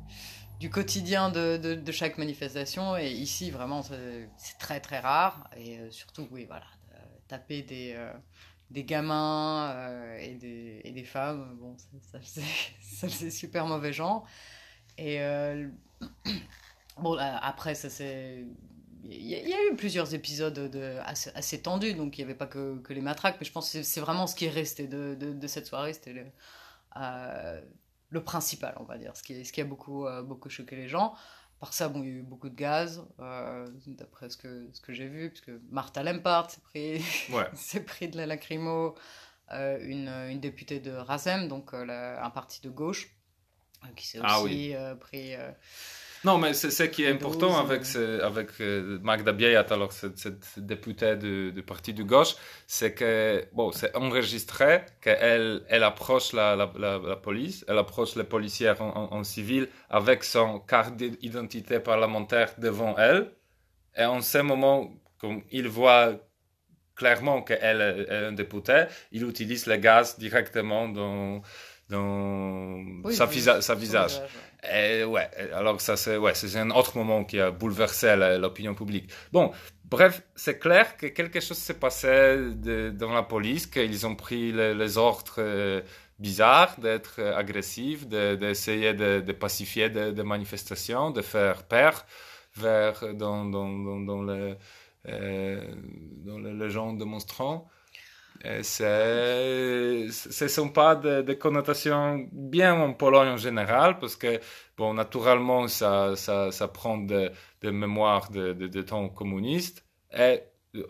du 0.60 0.70
quotidien 0.70 1.30
de, 1.30 1.56
de, 1.56 1.92
chaque 1.92 2.16
manifestation. 2.18 2.96
Et 2.96 3.10
ici, 3.10 3.50
vraiment, 3.50 3.82
c'est 3.82 4.58
très 4.58 4.80
très 4.80 5.00
rare. 5.00 5.50
Et 5.56 5.78
surtout, 5.90 6.28
oui, 6.30 6.44
voilà, 6.46 6.66
taper 7.26 7.62
des. 7.62 7.96
Des 8.70 8.84
gamins 8.84 9.70
euh, 9.72 10.18
et, 10.18 10.34
des, 10.34 10.80
et 10.84 10.92
des 10.92 11.04
femmes, 11.04 11.56
bon, 11.60 11.76
ça, 12.00 12.18
ça, 12.22 12.40
ça 12.82 13.08
faisait 13.08 13.30
super 13.30 13.66
mauvais 13.66 13.92
genre. 13.92 14.26
Et 14.98 15.20
euh, 15.22 15.68
bon, 16.96 17.14
là, 17.14 17.38
après, 17.44 17.74
ça 17.74 17.90
c'est. 17.90 18.44
Il 19.04 19.26
y, 19.26 19.34
a- 19.36 19.64
eu 19.72 19.76
plusieurs 19.76 20.12
épisodes 20.12 20.52
de, 20.70 20.98
assez, 21.04 21.30
assez 21.34 21.62
tendus, 21.62 21.94
donc 21.94 22.18
il 22.18 22.20
n'y 22.20 22.24
avait 22.24 22.36
pas 22.36 22.46
que, 22.46 22.78
que 22.80 22.92
les 22.92 23.00
matraques, 23.00 23.36
mais 23.40 23.46
je 23.46 23.52
pense 23.52 23.72
que 23.72 23.82
c'est- 23.82 24.00
vraiment 24.00 24.26
ce 24.26 24.34
qui 24.34 24.46
est 24.46 24.50
resté 24.50 24.86
de, 24.86 25.14
de, 25.14 25.46
cette 25.46 25.66
soirée, 25.66 25.92
c'était 25.94 26.12
le, 26.12 26.26
euh, 26.96 27.60
le 28.10 28.24
principal, 28.24 28.74
on 28.80 28.84
va 28.84 28.98
dire, 28.98 29.16
ce 29.16 29.22
qui, 29.22 29.44
ce 29.44 29.52
qui 29.52 29.60
a 29.60 29.64
beaucoup, 29.64 30.06
euh, 30.06 30.22
beaucoup 30.22 30.50
choqué 30.50 30.76
les 30.76 30.88
gens. 30.88 31.14
Par 31.60 31.74
ça, 31.74 31.88
bon, 31.88 32.02
il 32.02 32.08
y 32.08 32.12
a 32.12 32.14
eu 32.16 32.22
beaucoup 32.22 32.48
de 32.48 32.54
gaz, 32.54 33.04
euh, 33.18 33.66
d'après 33.86 34.30
ce 34.30 34.36
que, 34.36 34.68
ce 34.72 34.80
que 34.80 34.92
j'ai 34.92 35.08
vu, 35.08 35.28
puisque 35.30 35.50
Martha 35.70 36.02
Lempart 36.04 36.50
s'est 36.50 36.60
pris, 36.60 37.02
Ouais. 37.32 37.48
pris 37.86 38.08
de 38.08 38.16
la 38.16 38.26
lacrymo, 38.26 38.94
euh, 39.52 39.78
une, 39.82 40.08
une 40.08 40.40
députée 40.40 40.78
de 40.78 40.92
Razem, 40.92 41.48
donc 41.48 41.74
euh, 41.74 41.84
la- 41.84 42.24
un 42.24 42.30
parti 42.30 42.60
de 42.60 42.70
gauche, 42.70 43.10
qui 43.96 44.06
s'est 44.06 44.20
Ah 44.22 44.40
aussi 44.40 44.72
pris. 45.00 45.34
Non, 46.24 46.36
mais 46.38 46.52
c'est 46.54 46.70
ce 46.70 46.82
qui 46.82 47.04
est 47.04 47.10
important 47.10 47.56
avec, 47.58 47.84
ce- 47.84 48.20
avec 48.22 48.48
euh, 48.60 48.98
Magda 49.02 49.32
Bieyat, 49.32 49.66
alors 49.70 49.92
cette, 49.92 50.18
cette 50.18 50.58
députée 50.58 51.16
du, 51.16 51.52
du 51.52 51.62
parti 51.62 51.92
de 51.94 52.02
gauche, 52.02 52.34
c'est 52.66 52.92
que, 52.92 53.44
bon, 53.52 53.70
c'est 53.72 53.94
enregistré 53.96 54.82
qu'elle 55.00 55.62
elle 55.68 55.84
approche 55.84 56.32
la, 56.32 56.56
la, 56.56 56.72
la, 56.78 56.98
la 56.98 57.16
police, 57.16 57.64
elle 57.68 57.78
approche 57.78 58.16
les 58.16 58.24
policiers 58.24 58.70
en, 58.80 58.88
en- 58.88 59.12
en 59.14 59.24
civil 59.24 59.68
avec 59.90 60.24
son 60.24 60.58
carte 60.60 60.96
d'identité 60.96 61.78
parlementaire 61.78 62.50
devant 62.58 62.96
elle. 62.98 63.30
Et 63.96 64.04
en 64.04 64.20
ce 64.20 64.38
moment, 64.38 64.92
comme 65.20 65.42
il 65.50 65.68
voit 65.68 66.14
clairement 66.96 67.42
qu'elle 67.42 67.80
est 67.80 68.12
est 68.12 68.24
un 68.26 68.32
député, 68.32 68.84
il 69.12 69.22
utilise 69.24 69.66
le 69.66 69.76
gaz 69.76 70.18
directement 70.18 70.88
dans, 70.88 71.42
dans 71.88 72.82
oui, 73.04 73.14
sa, 73.14 73.26
visa- 73.26 73.60
sa 73.60 73.74
son 73.74 73.80
visage. 73.80 74.20
Et 74.64 75.04
ouais, 75.04 75.28
alors 75.54 75.80
ça 75.80 75.96
c'est 75.96 76.16
ouais, 76.16 76.34
c'est 76.34 76.56
un 76.58 76.70
autre 76.70 76.96
moment 76.98 77.24
qui 77.24 77.38
a 77.40 77.50
bouleversé 77.52 78.16
l'opinion 78.40 78.74
publique. 78.74 79.08
Bon, 79.32 79.52
bref, 79.84 80.22
c'est 80.34 80.58
clair 80.58 80.96
que 80.96 81.06
quelque 81.06 81.40
chose 81.40 81.58
s'est 81.58 81.78
passé 81.78 82.36
dans 82.92 83.12
la 83.12 83.22
police, 83.22 83.66
qu'ils 83.66 84.04
ont 84.06 84.16
pris 84.16 84.50
le- 84.52 84.74
les 84.74 84.98
ordres 84.98 85.36
euh, 85.38 85.80
bizarres 86.18 86.74
d'être 86.80 87.16
euh, 87.20 87.36
agressifs, 87.36 88.08
de- 88.08 88.34
d'essayer 88.34 88.94
de, 88.94 89.20
pacifier 89.32 89.90
des 89.90 90.24
manifestations, 90.24 91.10
de 91.12 91.22
faire 91.22 91.62
peur 91.68 92.04
vers 92.56 93.14
dans 93.14 93.44
dans 93.44 93.68
dans, 93.70 94.00
dans 94.00 94.22
le 94.22 94.56
euh, 95.08 95.62
dans 96.26 96.38
le- 96.38 96.52
les 96.54 96.70
gens 96.70 96.92
démonstrants. 96.94 97.68
Ce 98.44 100.04
ne 100.44 100.48
sont 100.48 100.68
pas 100.70 100.94
des, 100.96 101.38
connotations 101.38 102.28
bien 102.32 102.74
en 102.80 102.92
Pologne 102.94 103.28
en 103.30 103.36
général, 103.36 103.98
parce 103.98 104.16
que, 104.16 104.40
bon, 104.76 104.94
naturellement, 104.94 105.66
ça, 105.68 106.14
ça, 106.16 106.50
ça 106.52 106.68
prend 106.68 106.98
des 106.98 107.30
de 107.62 107.70
mémoires 107.70 108.30
de, 108.30 108.52
de, 108.52 108.68
de 108.68 108.82
temps 108.82 109.08
communiste. 109.08 109.84
Et, 110.16 110.42
euh, 110.76 110.82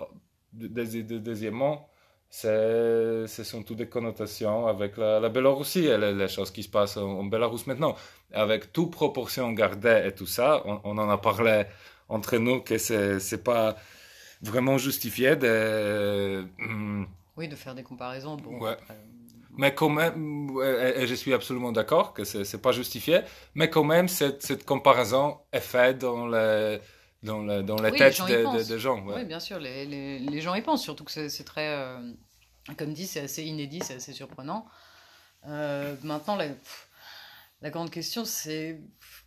deuxi- 0.55 1.05
de- 1.07 1.19
deuxièmement, 1.19 1.89
ce 2.31 3.25
sont 3.27 3.63
toutes 3.63 3.79
des 3.79 3.89
connotations 3.89 4.67
avec 4.67 4.97
la, 4.99 5.19
la 5.21 5.29
Biélorussie 5.31 5.87
et 5.87 5.97
les, 5.99 6.29
choses 6.29 6.51
qui 6.51 6.63
se 6.63 6.69
passent 6.69 6.97
en, 6.99 7.21
en 7.21 7.25
Bélarus 7.25 7.67
maintenant. 7.67 7.95
Avec 8.33 8.73
toute 8.73 8.91
proportion 8.93 9.53
gardée 9.53 10.03
et 10.07 10.13
tout 10.15 10.27
ça, 10.27 10.63
on, 10.67 10.81
on 10.85 10.99
en 10.99 11.09
a 11.09 11.17
parlé 11.19 11.65
entre 12.11 12.37
nous 12.39 12.61
que 12.61 12.77
c'est 12.79 13.19
c'est 13.21 13.43
pas 13.43 13.77
vraiment 14.43 14.77
justifié 14.79 15.37
de. 15.37 16.45
Oui, 17.39 17.49
de 17.49 17.57
faire 17.57 17.75
des 17.75 17.83
comparaisons. 17.85 18.37
Bon, 18.37 18.59
Ouais. 18.61 18.73
après, 18.73 18.97
mais 19.57 19.75
quand 19.75 19.89
même, 19.89 20.51
et 20.97 21.07
je 21.07 21.15
suis 21.15 21.33
absolument 21.35 21.73
d'accord 21.73 22.13
que 22.15 22.25
c'est 22.25 22.45
c'est 22.45 22.63
pas 22.63 22.73
justifié, 22.73 23.21
mais 23.55 23.69
quand 23.71 23.85
même, 23.85 24.09
cette, 24.09 24.43
cette 24.43 24.65
comparaison 24.65 25.39
est 25.53 25.61
faite 25.61 25.99
dans, 25.99 26.27
le, 26.27 26.81
dans, 27.23 27.43
dans 27.63 27.81
les 27.83 27.91
Oui, 27.91 27.99
gens 28.13 28.27
des 28.27 28.79
gens. 28.79 29.05
ouais. 29.07 29.15
Oui, 29.17 29.25
bien 29.25 29.41
sûr, 29.41 29.59
les, 29.59 29.85
les, 29.87 30.41
gens 30.41 30.55
y 30.55 30.63
pensent, 30.63 30.83
surtout 30.83 31.05
que 31.05 31.11
c'est 31.29 31.45
très. 31.45 31.69
euh, 31.69 32.13
comme 32.77 32.93
dit, 32.93 33.07
c'est 33.07 33.21
assez 33.21 33.45
inédit, 33.45 33.81
c'est 33.83 33.95
assez 33.97 34.13
surprenant. 34.13 34.67
Euh, 35.47 35.97
maintenant, 36.03 36.37
la, 36.37 36.49
pff, 36.49 36.89
la 37.63 37.71
grande 37.71 37.91
question, 37.91 38.25
c'est 38.25 38.81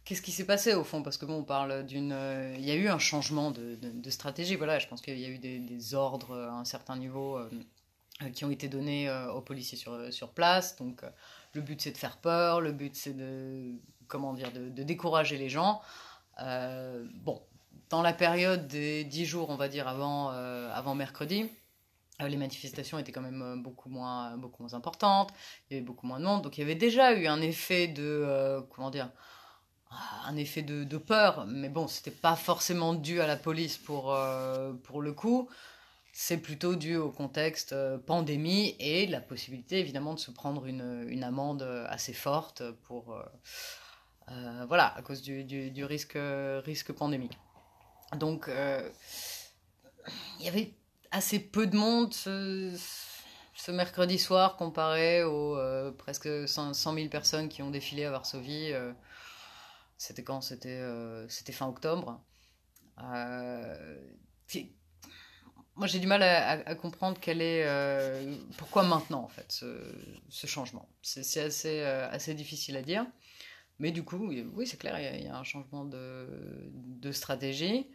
qu'est-ce 0.06 0.22
qui 0.22 0.32
s'est 0.32 0.46
passé 0.46 0.74
au 0.74 0.84
fond? 0.84 1.04
Parce 1.04 1.18
que 1.18 1.26
bon, 1.26 1.40
on 1.40 1.44
parle 1.44 1.86
d'une. 1.86 2.12
euh, 2.14 2.56
Il 2.58 2.66
y 2.66 2.72
a 2.72 2.76
eu 2.76 2.88
un 2.90 3.00
changement 3.00 3.52
de, 3.52 3.78
stratégie, 4.10 4.56
voilà, 4.56 4.80
je 4.80 4.88
pense 4.88 5.02
qu'il 5.02 5.20
y 5.20 5.26
a 5.26 5.30
eu 5.30 5.40
des, 5.40 5.60
des 5.60 5.94
ordres 5.96 6.36
à 6.38 6.54
un 6.60 6.66
certain 6.66 6.98
niveau 6.98 7.38
euh, 7.38 7.50
euh, 7.52 7.64
qui 8.30 8.46
ont 8.46 8.52
été 8.52 8.68
donnés 8.68 9.10
euh, 9.10 9.32
aux 9.32 9.42
policiers 9.42 9.78
sur, 9.78 10.12
sur 10.14 10.32
place. 10.32 10.76
Donc, 10.78 11.04
euh, 11.04 11.10
le 11.54 11.62
but, 11.62 11.82
c'est 11.82 11.92
de 11.92 11.98
faire 11.98 12.18
peur, 12.18 12.62
le 12.62 12.72
but, 12.72 12.96
c'est 12.96 13.14
de. 13.14 13.74
Comment 14.08 14.34
dire 14.34 14.52
De, 14.52 14.84
décourager 14.84 15.38
les 15.38 15.50
gens. 15.50 15.82
Euh, 16.42 17.06
bon, 17.16 17.42
dans 17.90 18.02
la 18.02 18.14
période 18.14 18.68
des 18.68 19.04
10 19.06 19.26
jours, 19.26 19.50
on 19.50 19.56
va 19.56 19.70
dire, 19.70 19.88
avant, 19.88 20.32
euh, 20.32 20.70
avant 20.74 20.96
mercredi, 20.96 21.50
euh, 22.22 22.28
les 22.28 22.38
manifestations 22.38 23.00
étaient 23.00 23.12
quand 23.12 23.22
même 23.22 23.42
euh, 23.42 23.56
beaucoup 23.56 23.90
moins, 23.90 24.38
beaucoup 24.38 24.64
moins 24.64 24.74
importantes, 24.74 25.32
il 25.70 25.74
y 25.74 25.78
avait 25.78 25.86
beaucoup 25.86 26.08
moins 26.08 26.20
de 26.20 26.26
monde, 26.26 26.42
donc 26.42 26.58
il 26.58 26.62
y 26.62 26.64
avait 26.64 26.76
déjà 26.76 27.14
eu 27.14 27.28
un 27.28 27.42
effet 27.42 27.88
de, 27.88 28.04
euh, 28.04 28.62
comment 28.70 28.90
dire, 28.90 29.10
un 30.26 30.36
effet 30.38 30.62
de, 30.62 30.84
de 30.84 30.98
peur, 30.98 31.46
mais 31.48 31.70
bon, 31.70 31.88
c'était 31.88 32.12
pas 32.12 32.36
forcément 32.36 32.94
dû 32.94 33.22
à 33.22 33.28
la 33.28 33.36
police 33.36 33.78
pour, 33.78 34.14
euh, 34.14 34.74
pour 34.84 35.02
le 35.02 35.14
coup, 35.14 35.50
c'est 36.12 36.38
plutôt 36.38 36.76
dû 36.76 36.98
au 36.98 37.10
contexte 37.10 37.74
euh, 37.74 37.98
pandémie 37.98 38.76
et 38.80 39.08
la 39.08 39.22
possibilité 39.22 39.80
évidemment 39.80 40.14
de 40.14 40.20
se 40.20 40.32
prendre 40.32 40.66
une, 40.66 41.06
une 41.08 41.24
amende 41.24 41.64
assez 41.90 42.14
forte 42.14 42.64
pour, 42.84 43.14
euh, 43.14 43.24
euh, 44.30 44.66
voilà, 44.68 44.96
à 44.96 45.02
cause 45.02 45.22
du, 45.22 45.44
du, 45.44 45.86
risque, 45.86 46.18
risque 46.66 46.92
pandémique. 46.92 47.38
Donc, 48.18 48.48
euh, 48.48 48.90
il 50.40 50.46
y 50.46 50.50
avait 50.50 50.74
assez 51.12 51.40
peu 51.40 51.68
de 51.68 51.76
monde 51.76 52.14
ce, 52.14 52.78
ce 53.56 53.72
mercredi 53.72 54.18
soir 54.18 54.56
comparé 54.58 55.24
aux 55.24 55.58
euh, 55.58 55.92
presque 55.92 56.48
100, 56.48 56.74
100 56.74 56.94
000 56.94 57.10
personnes 57.10 57.50
qui 57.50 57.62
ont 57.62 57.72
défilé 57.72 58.06
à 58.06 58.12
Varsovie. 58.12 58.72
euh, 58.74 58.94
c'était 59.98 60.24
quand? 60.24 60.42
C'était 60.42 60.80
euh, 60.80 61.28
fin 61.30 61.68
octobre. 61.68 62.22
Euh, 63.00 63.98
moi, 65.76 65.88
j'ai 65.88 66.00
du 66.00 66.08
mal 66.08 66.22
à, 66.22 66.76
comprendre 66.76 67.18
quel 67.20 67.42
est, 67.42 67.64
euh, 67.66 68.36
pourquoi 68.58 68.84
maintenant, 68.84 69.24
en 69.24 69.28
fait, 69.28 69.52
ce, 70.30 70.48
changement. 70.48 70.88
C'est 71.02 71.42
assez, 71.42 71.80
euh, 71.82 72.10
assez 72.10 72.34
difficile 72.34 72.78
à 72.78 72.82
dire. 72.82 73.06
Mais 73.80 73.92
du 73.92 74.04
coup, 74.04 74.18
oui, 74.18 74.68
c'est 74.68 74.78
clair, 74.78 75.00
il 75.00 75.24
y, 75.24 75.28
a 75.28 75.36
un 75.36 75.44
changement 75.44 75.86
de, 75.86 77.12
stratégie. 77.12 77.88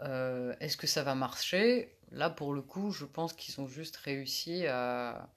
Est-ce 0.00 0.76
que 0.76 0.86
ça 0.86 1.02
va 1.02 1.14
marcher? 1.14 1.94
Là, 2.10 2.30
pour 2.30 2.54
le 2.54 2.62
coup, 2.62 2.90
je 2.90 3.04
pense 3.04 3.32
qu'ils 3.32 3.60
ont 3.60 3.68
juste 3.68 3.96
réussi 3.96 4.66
à 4.66 5.28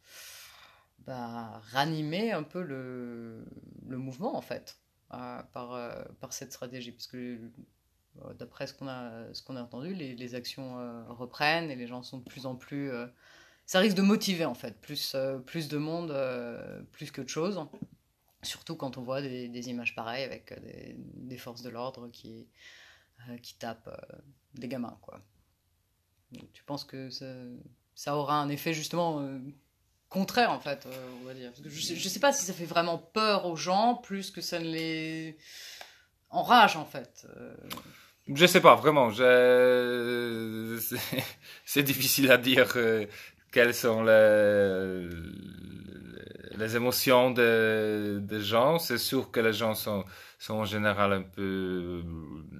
bah, 1.05 1.61
ranimer 1.71 2.31
un 2.31 2.43
peu 2.43 2.61
le, 2.61 3.45
mouvement, 3.87 4.35
en 4.35 4.41
fait, 4.41 4.79
par, 5.09 5.45
par 5.53 6.33
cette 6.33 6.53
stratégie. 6.53 6.91
Parce 6.91 7.07
euh, 7.13 7.51
d'après 8.37 8.67
ce 8.67 8.73
qu'on 8.73 8.87
a, 8.87 9.25
a 9.25 9.61
entendu, 9.61 9.93
les, 9.93 10.35
actions 10.35 10.79
euh, 10.79 11.03
reprennent 11.09 11.71
et 11.71 11.75
les 11.75 11.87
gens 11.87 12.03
sont 12.03 12.19
de 12.19 12.23
plus 12.23 12.45
en 12.45 12.55
plus. 12.55 12.91
Euh, 12.91 13.07
ça 13.65 13.79
risque 13.79 13.95
de 13.95 14.01
motiver 14.01 14.45
en 14.45 14.53
fait, 14.53 14.79
plus, 14.81 15.15
plus 15.45 15.69
de 15.69 15.77
monde, 15.77 16.13
plus 16.91 17.11
que 17.11 17.21
de 17.21 17.29
choses. 17.29 17.59
Surtout 18.43 18.75
quand 18.75 18.97
on 18.97 19.01
voit 19.01 19.21
des, 19.21 19.69
images 19.69 19.95
pareilles 19.95 20.25
avec 20.25 20.53
des, 21.15 21.37
forces 21.37 21.61
de 21.61 21.69
l'ordre 21.69 22.09
qui, 22.09 22.47
qui 23.41 23.53
tapent 23.55 23.89
des 24.55 24.67
gamins. 24.67 24.99
Tu 26.53 26.63
penses 26.63 26.83
que 26.83 27.09
ça, 27.95 28.17
aura 28.17 28.41
un 28.41 28.49
effet 28.49 28.73
justement 28.73 29.39
contraire 30.09 30.51
en 30.51 30.59
fait, 30.59 30.85
on 31.21 31.25
va 31.25 31.33
dire? 31.33 31.53
je 31.63 31.93
ne 31.93 31.97
sais, 31.97 32.19
pas 32.19 32.33
si 32.33 32.43
ça 32.43 32.51
fait 32.51 32.65
vraiment 32.65 32.97
peur 32.97 33.45
aux 33.45 33.55
gens 33.55 33.95
plus 33.95 34.31
que 34.31 34.41
ça 34.41 34.59
ne 34.59 34.65
les 34.65 35.37
enrage 36.31 36.75
en 36.75 36.85
fait. 36.85 37.27
Je 38.27 38.45
sais 38.45 38.61
pas, 38.61 38.75
vraiment. 38.75 39.09
C'est 41.65 41.83
difficile 41.83 42.31
à 42.31 42.37
dire 42.37 42.71
euh, 42.75 43.05
quelles 43.51 43.73
sont 43.73 44.03
les, 44.03 45.09
les 46.57 46.75
émotions 46.75 47.31
des 47.31 48.19
de 48.21 48.39
gens. 48.39 48.79
C'est 48.79 48.97
sûr 48.97 49.31
que 49.31 49.39
les 49.39 49.53
gens 49.53 49.73
sont, 49.73 50.05
sont 50.39 50.55
en 50.55 50.65
général 50.65 51.13
un 51.13 51.23
peu. 51.23 52.03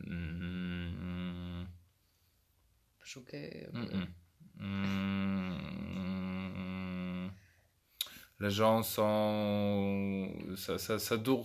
Mm, 0.07 1.65
Choqués. 3.03 3.67
Mm, 3.73 4.05
mm, 4.65 6.00
les 8.41 8.49
gens 8.49 8.81
sont 8.81 10.27
ça, 10.57 10.77
ça, 10.77 10.97
ça 10.97 11.17
dure 11.17 11.43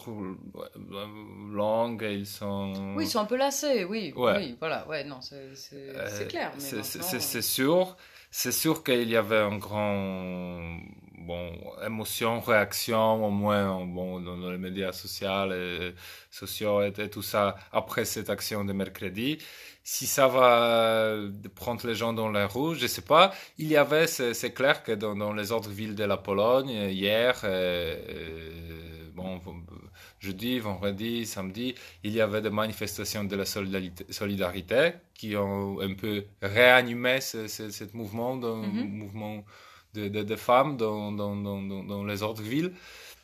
longue 1.53 2.03
et 2.03 2.15
ils 2.15 2.27
sont 2.27 2.95
oui 2.97 3.05
ils 3.05 3.09
sont 3.09 3.21
un 3.21 3.27
peu 3.27 3.37
lassés 3.37 3.85
oui. 3.85 4.15
Oui 4.17 4.57
voilà 4.59 4.89
ouais 4.89 5.05
non 5.05 5.21
c'est 5.21 5.37
euh, 5.73 6.27
clair 6.27 6.53
c'est 6.59 7.43
sûr 7.43 7.97
c'est 8.31 8.53
sûr 8.53 8.83
qu'il 8.83 9.09
y 9.09 9.17
avait 9.17 9.39
un 9.39 9.59
grand 9.59 10.79
bon 11.27 11.43
émotion 11.85 12.41
réaction 12.41 13.27
au 13.27 13.31
moins 13.31 13.85
bon 13.85 14.21
dans, 14.21 14.51
les 14.51 14.59
médias 14.59 14.93
sociaux 14.93 15.53
et 15.53 15.95
sociaux 16.31 16.83
et, 16.83 16.93
et 16.99 17.11
tout 17.11 17.23
ça 17.23 17.57
après 17.73 18.05
cette 18.05 18.31
action 18.31 18.65
de 18.65 18.73
mercredi 18.73 19.39
si 19.89 20.09
ça 20.09 20.27
va 20.27 21.17
prendre 21.55 21.87
les 21.87 21.95
gens 21.95 22.13
dans 22.13 22.29
la 22.29 22.49
rue, 22.49 22.75
je 22.75 22.89
sais 22.89 23.03
pas. 23.03 23.33
Il 23.57 23.69
y 23.69 23.77
avait, 23.77 24.09
c'est 24.09 24.53
clair 24.53 24.83
que 24.83 24.91
dans, 24.91 25.15
dans, 25.15 25.33
les 25.33 25.53
autres 25.53 25.71
villes 25.71 25.95
de 25.95 26.03
la 26.03 26.17
Pologne, 26.17 26.71
hier, 26.91 27.41
euh, 27.45 27.95
euh, 28.09 29.11
bon, 29.15 29.41
jeudi, 30.19 30.59
vendredi, 30.59 31.25
samedi, 31.25 31.77
il 32.03 32.11
y 32.11 32.21
avait 32.21 32.43
des 32.43 32.51
manifestations 32.51 33.23
de 33.23 33.37
la 33.37 33.45
solidarité 33.45 34.95
qui 35.15 35.37
ont 35.37 35.81
un 35.81 35.95
peu 35.95 36.25
réanimé 36.43 37.21
ce, 37.21 37.47
ce, 37.47 37.85
mouvement, 37.95 38.37
mm-hmm. 38.37 38.89
mouvement 38.89 39.45
de, 39.97 40.09
de, 40.09 40.23
de 40.23 40.37
femmes 40.37 40.77
dans, 40.77 41.13
dans, 41.13 41.35
dans, 41.37 42.05
les 42.05 42.23
autres 42.23 42.43
villes. 42.43 42.73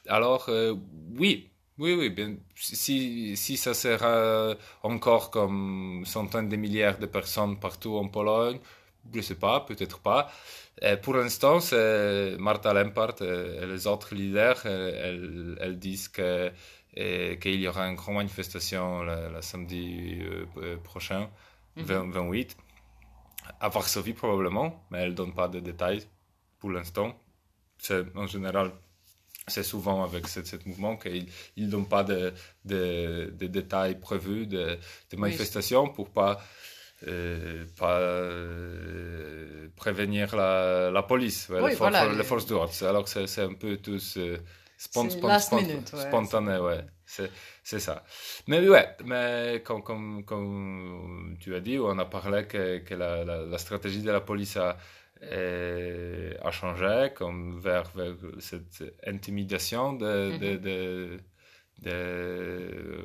Alors, 0.08 0.46
euh, 0.48 0.74
oui, 1.18 1.50
oui, 1.78 1.94
oui, 1.98 2.10
bien, 2.10 2.36
si, 2.54 3.36
si 3.36 3.56
ça 3.56 3.74
sera 3.74 4.54
encore 4.82 5.30
comme 5.30 6.02
centaines 6.04 6.48
de 6.48 6.56
milliards 6.56 6.98
de 6.98 7.06
personnes 7.06 7.58
partout 7.58 7.96
en 7.96 8.08
Pologne, 8.08 8.58
je 9.12 9.18
ne 9.18 9.22
sais 9.22 9.34
pas, 9.34 9.60
peut-être 9.60 9.98
pas. 10.00 10.30
Et 10.80 10.96
pour 10.96 11.14
l'instant, 11.14 11.60
c'est 11.60 12.36
Martha 12.38 12.72
Lempart 12.72 13.20
et 13.20 13.66
les 13.66 13.86
autres 13.86 14.14
leaders, 14.14 14.64
elles, 14.66 15.56
elles 15.60 15.78
disent 15.78 16.08
que, 16.08 16.50
qu'il 16.94 17.60
y 17.60 17.68
aura 17.68 17.88
une 17.88 17.96
grande 17.96 18.16
manifestation 18.16 19.02
le, 19.02 19.40
samedi 19.40 20.20
euh, 20.22 20.76
prochain, 20.78 21.30
28, 21.76 22.56
mhm. 22.56 23.52
à 23.60 23.68
Varsovie 23.68 24.12
probablement, 24.12 24.84
mais 24.90 24.98
elles 25.00 25.10
ne 25.10 25.14
donnent 25.14 25.34
pas 25.34 25.48
de 25.48 25.60
détails 25.60 26.02
pour 26.62 26.70
l'instant. 26.70 27.10
C'est 27.76 28.04
en 28.16 28.28
général 28.28 28.70
c'est 29.48 29.64
souvent 29.64 30.04
avec 30.04 30.28
ce, 30.28 30.40
mouvement 30.66 30.96
qu'ils 30.96 31.26
ne 31.56 31.66
donnent 31.66 31.88
pas 31.88 32.04
de, 32.04 32.32
de, 32.64 33.34
de, 33.36 33.46
détails 33.48 33.98
prévus 33.98 34.46
de, 34.46 34.78
de 35.10 35.16
manifestations 35.16 35.88
pour 35.88 36.10
pas, 36.10 36.40
euh, 37.08 37.64
pas 37.76 37.98
euh, 37.98 39.66
prévenir 39.74 40.36
la, 40.36 40.92
la 40.92 41.02
police, 41.02 41.48
oui, 41.50 41.70
les, 41.70 41.74
voilà, 41.74 42.12
les, 42.12 42.22
forces 42.22 42.46
d'ordre. 42.46 42.72
Alors 42.86 43.04
que 43.04 43.26
c'est 43.26 43.42
un 43.42 43.54
peu 43.54 43.78
tous 43.78 44.16
euh, 44.16 44.38
spont, 44.78 45.08
minute, 45.56 45.88
spontané, 45.88 46.58
ouais. 46.58 46.84
C'est 47.64 47.80
ça. 47.80 48.04
Mais 48.46 48.66
ouais, 48.68 48.88
mais 49.04 49.60
comme, 49.64 49.82
comme, 49.82 50.24
comme, 50.24 51.36
tu 51.40 51.52
as 51.56 51.60
dit, 51.60 51.78
on 51.80 51.98
a 51.98 52.04
parlé 52.04 52.46
que, 52.46 52.78
que 52.78 52.94
la, 52.94 53.24
la, 53.24 53.42
la 53.42 53.58
stratégie 53.58 54.02
de 54.02 54.12
la 54.12 54.20
police 54.20 54.56
a 54.56 54.78
a 55.22 56.50
changé 56.50 57.10
comme 57.14 57.60
vers, 57.60 57.90
vers 57.94 58.14
cette 58.40 58.84
intimidation 59.06 59.92
de, 59.92 60.36
de, 60.38 60.56
de, 60.56 61.18
de, 61.82 63.04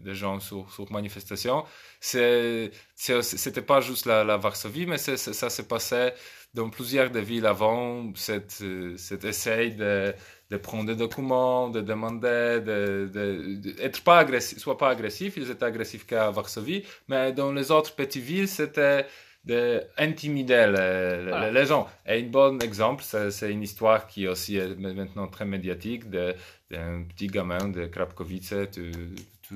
de 0.00 0.12
gens 0.14 0.40
sur, 0.40 0.70
sur 0.72 0.90
manifestation. 0.90 1.64
C'était 2.00 3.62
pas 3.66 3.80
juste 3.80 4.06
la, 4.06 4.24
la 4.24 4.36
Varsovie, 4.36 4.86
mais 4.86 4.98
ça 4.98 5.50
s'est 5.50 5.68
passé 5.68 6.10
dans 6.52 6.68
plusieurs 6.68 7.10
des 7.10 7.20
villes 7.20 7.46
avant, 7.46 8.12
cet, 8.16 8.64
cet 8.96 9.24
essai 9.24 9.70
de, 9.70 10.12
de 10.50 10.56
prendre 10.56 10.86
des 10.86 10.96
documents, 10.96 11.68
de 11.68 11.80
demander, 11.80 12.60
d'être 12.60 13.98
de, 13.98 14.04
pas 14.04 14.18
agressif, 14.18 14.58
soit 14.58 14.76
pas 14.76 14.88
agressif, 14.88 15.34
ils 15.36 15.48
étaient 15.48 15.64
agressifs 15.64 16.06
qu'à 16.06 16.30
Varsovie, 16.32 16.84
mais 17.06 17.32
dans 17.32 17.52
les 17.52 17.70
autres 17.70 17.94
petites 17.94 18.24
villes, 18.24 18.48
c'était 18.48 19.06
d'intimider 19.44 20.66
les, 20.66 21.50
les, 21.52 21.66
gens. 21.66 21.88
Et 22.06 22.22
un 22.22 22.28
bon 22.28 22.60
exemple, 22.60 23.02
c'est 23.02 23.50
une 23.50 23.62
histoire 23.62 24.06
qui 24.06 24.24
est 24.24 24.28
aussi 24.28 24.58
maintenant 24.78 25.28
très 25.28 25.46
médiatique 25.46 26.10
d'un 26.10 27.04
petit 27.04 27.26
gamin 27.26 27.68
de 27.68 27.86
Krapkowice. 27.86 28.54
Tu, 28.72 28.92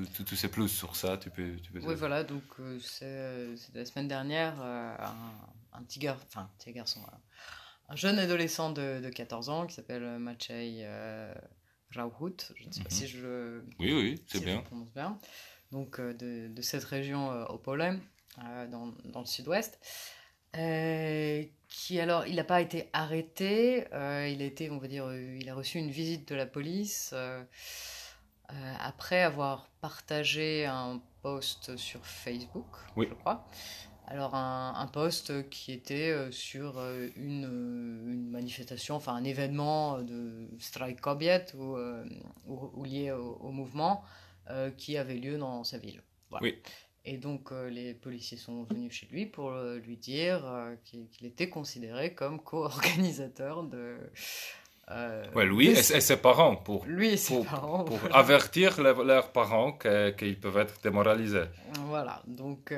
tu, 0.02 0.24
tu, 0.24 0.36
sais 0.36 0.48
plus 0.48 0.68
sur 0.68 0.96
ça, 0.96 1.16
tu 1.16 1.30
peux, 1.30 1.56
tu 1.62 1.70
peux 1.70 1.80
Oui, 1.80 1.94
voilà, 1.94 2.24
donc 2.24 2.42
euh, 2.58 2.78
c'est 2.80 3.54
la 3.74 3.84
semaine 3.84 4.08
dernière, 4.08 4.54
euh, 4.60 4.96
un, 4.98 5.78
un, 5.78 5.82
petit 5.82 6.00
gar... 6.00 6.16
enfin, 6.26 6.50
petit 6.58 6.72
garçon, 6.72 7.00
un 7.88 7.96
jeune 7.96 8.18
adolescent 8.18 8.70
de, 8.70 9.00
de 9.00 9.08
14 9.08 9.48
ans 9.50 9.66
qui 9.66 9.74
s'appelle 9.74 10.18
Maciej 10.18 10.80
euh, 10.84 11.32
Rauhut, 11.96 12.52
je 12.56 12.66
ne 12.66 12.72
sais 12.72 12.82
pas 12.82 12.90
mhm. 12.90 12.96
si 12.96 13.06
je 13.06 13.22
le 13.22 13.64
oui, 13.78 13.92
oui, 13.92 14.22
c'est 14.26 14.44
bien. 14.44 14.62
prononce 14.62 14.92
bien, 14.94 15.16
donc 15.70 16.00
de, 16.00 16.48
de, 16.48 16.62
cette 16.62 16.84
région 16.84 17.30
au 17.48 17.58
Polem. 17.58 18.00
Euh, 18.42 18.66
dans, 18.66 18.92
dans, 19.04 19.20
le 19.20 19.26
sud-ouest. 19.26 19.78
Euh, 20.56 21.44
qui 21.68 22.00
alors, 22.00 22.26
il 22.26 22.36
n'a 22.36 22.44
pas 22.44 22.60
été 22.60 22.88
arrêté, 22.92 23.86
euh, 23.92 24.28
il 24.28 24.42
a 24.42 24.44
été, 24.44 24.70
on 24.70 24.78
va 24.78 24.88
dire, 24.88 25.12
il 25.12 25.48
a 25.48 25.54
reçu 25.54 25.78
une 25.78 25.90
visite 25.90 26.28
de 26.28 26.34
la 26.34 26.46
police 26.46 27.14
après 28.80 29.22
avoir 29.22 29.68
partagé 29.80 30.66
un 30.66 31.00
post 31.22 31.76
sur 31.76 32.04
Facebook, 32.06 32.66
oui. 32.96 33.06
je 33.08 33.14
crois. 33.14 33.48
Alors 34.06 34.34
un, 34.34 34.74
un 34.76 34.86
post 34.86 35.48
qui 35.48 35.72
était 35.72 36.30
sur 36.30 36.78
une, 37.16 38.04
une, 38.06 38.30
manifestation, 38.30 38.96
enfin 38.96 39.14
un 39.14 39.24
événement 39.24 40.02
de 40.02 40.48
strike 40.58 41.00
Kobiet 41.00 41.46
ou, 41.56 41.76
ou, 42.46 42.84
lié 42.84 43.12
au, 43.12 43.38
au 43.40 43.50
mouvement 43.50 44.04
qui 44.76 44.98
avait 44.98 45.16
lieu 45.16 45.38
dans 45.38 45.64
sa 45.64 45.78
ville. 45.78 46.02
Voilà. 46.30 46.44
Oui. 46.44 46.62
Et 47.06 47.18
donc 47.18 47.52
euh, 47.52 47.68
les 47.68 47.92
policiers 47.92 48.38
sont 48.38 48.62
venus 48.64 48.92
chez 48.92 49.06
lui 49.10 49.26
pour 49.26 49.50
euh, 49.50 49.78
lui 49.78 49.96
dire 49.96 50.46
euh, 50.46 50.74
qu'il 50.84 51.26
était 51.26 51.50
considéré 51.50 52.14
comme 52.14 52.40
co-organisateur 52.40 53.64
de... 53.64 53.98
ouais, 55.34 55.44
lui 55.44 55.68
et, 55.68 55.82
ses 55.82 56.16
parents 56.16 56.56
pour, 56.56 56.86
lui 56.86 57.08
et 57.08 57.16
ses 57.18 57.34
pour, 57.34 57.46
parents, 57.46 57.84
pour 57.84 57.98
avertir 58.16 58.80
leurs 58.80 59.32
parents 59.32 59.76
qu'ils 60.16 60.40
peuvent 60.40 60.56
être 60.56 60.80
démoralisés. 60.82 61.44
Voilà, 61.80 62.22
donc 62.26 62.74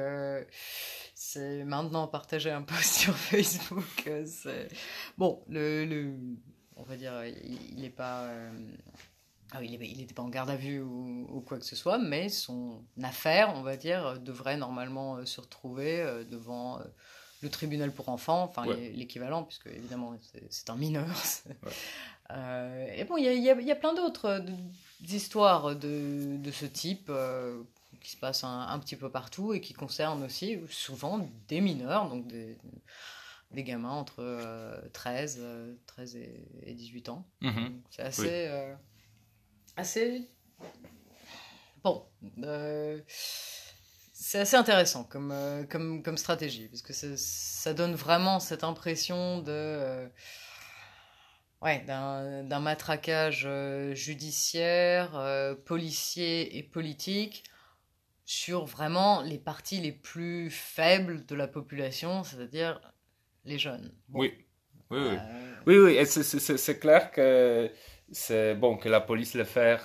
c'est 1.15 1.65
maintenant 1.65 2.09
partagé 2.09 2.51
un 2.51 2.63
peu 2.63 2.75
sur 2.83 3.15
Facebook. 3.15 4.11
Bon, 5.17 5.45
le, 5.49 5.85
le, 5.85 6.15
on 6.75 6.83
va 6.83 6.97
dire, 6.97 7.25
il 7.25 7.81
n'est 7.81 7.91
pas 7.91 8.29
ah 9.57 9.65
il 9.65 9.97
n'était 9.99 10.15
pas 10.15 10.23
en 10.23 10.29
garde 10.29 10.51
à 10.51 10.57
vue 10.57 10.81
ou, 10.81 11.43
quoi 11.47 11.59
que 11.59 11.65
ce 11.65 11.77
soit, 11.77 11.99
mais 11.99 12.29
son 12.29 12.83
affaire, 13.03 13.53
on 13.55 13.63
va 13.63 13.77
dire, 13.77 14.19
devrait 14.21 14.57
normalement 14.57 15.17
euh, 15.17 15.25
se 15.25 15.41
retrouver 15.41 16.01
euh, 16.01 16.25
devant 16.25 16.81
le 17.43 17.51
tribunal 17.51 17.93
pour 17.93 18.09
enfants, 18.09 18.43
enfin 18.43 18.67
l'équivalent, 18.67 19.45
puisque 19.45 19.67
évidemment 19.67 20.17
c'est 20.51 20.71
un 20.71 20.77
mineur. 20.77 21.07
Euh, 22.33 22.89
et 22.97 23.05
bon, 23.05 23.17
il 23.19 23.23
y 23.23 23.29
a, 23.29 23.55
y 23.55 23.71
a, 23.71 23.77
plein 23.77 23.95
d'autres 23.95 24.45
histoires 25.09 25.77
de, 25.77 26.37
de, 26.37 26.51
ce 26.51 26.67
type 26.67 27.09
qui 28.01 28.11
se 28.11 28.17
passent 28.17 28.43
un, 28.43 28.77
petit 28.81 28.97
peu 28.97 29.09
partout 29.09 29.53
et 29.53 29.61
qui 29.61 29.75
concernent 29.75 30.25
aussi 30.25 30.59
souvent 30.69 31.31
des 31.47 31.61
mineurs, 31.61 32.09
donc 32.09 32.27
des, 32.27 32.59
des 33.53 33.63
gamins 33.63 33.93
entre 33.93 34.83
13, 34.93 35.41
13 35.87 36.17
et, 36.65 36.75
18 36.75 37.11
ans. 37.11 37.25
Mhm. 37.43 37.81
C'est 37.91 38.03
assez, 38.03 38.51
assez 39.77 40.29
bon 41.83 42.05
c'est 44.27 44.41
assez 44.41 44.57
intéressant 44.57 45.05
comme, 45.05 45.31
euh, 45.31 45.63
comme, 45.65 46.03
comme 46.03 46.17
stratégie, 46.17 46.67
parce 46.69 46.83
que 46.83 46.93
ça 46.93 47.75
donne 47.75 47.95
vraiment 47.95 48.41
cette 48.41 48.65
impression 48.65 49.39
de. 49.41 49.53
Euh, 49.53 50.09
ouais, 51.63 51.85
d'un 51.87 52.61
matraquage 52.61 53.45
euh, 53.47 53.95
judiciaire, 53.95 55.57
policier 55.65 56.59
et 56.59 56.65
politique 56.65 57.45
sur 58.25 58.65
vraiment 58.65 59.23
les 59.23 59.39
parties 59.39 59.81
les 59.81 59.93
plus 59.93 60.51
faibles 60.51 61.25
de 61.27 61.37
la 61.37 61.47
population, 61.47 62.25
c'est-à-dire 62.25 62.81
les 63.45 63.59
jeunes. 63.59 63.95
Oui, 64.13 64.35
oui, 64.91 64.99
oui. 65.67 65.79
oui, 65.79 65.97
oui. 66.01 66.07
c'est 66.07 66.81
clair 66.81 67.13
que 67.13 67.71
c'est 68.13 68.55
bon 68.55 68.77
que 68.77 68.89
la 68.89 69.01
police 69.01 69.35
le 69.35 69.45
fait 69.45 69.81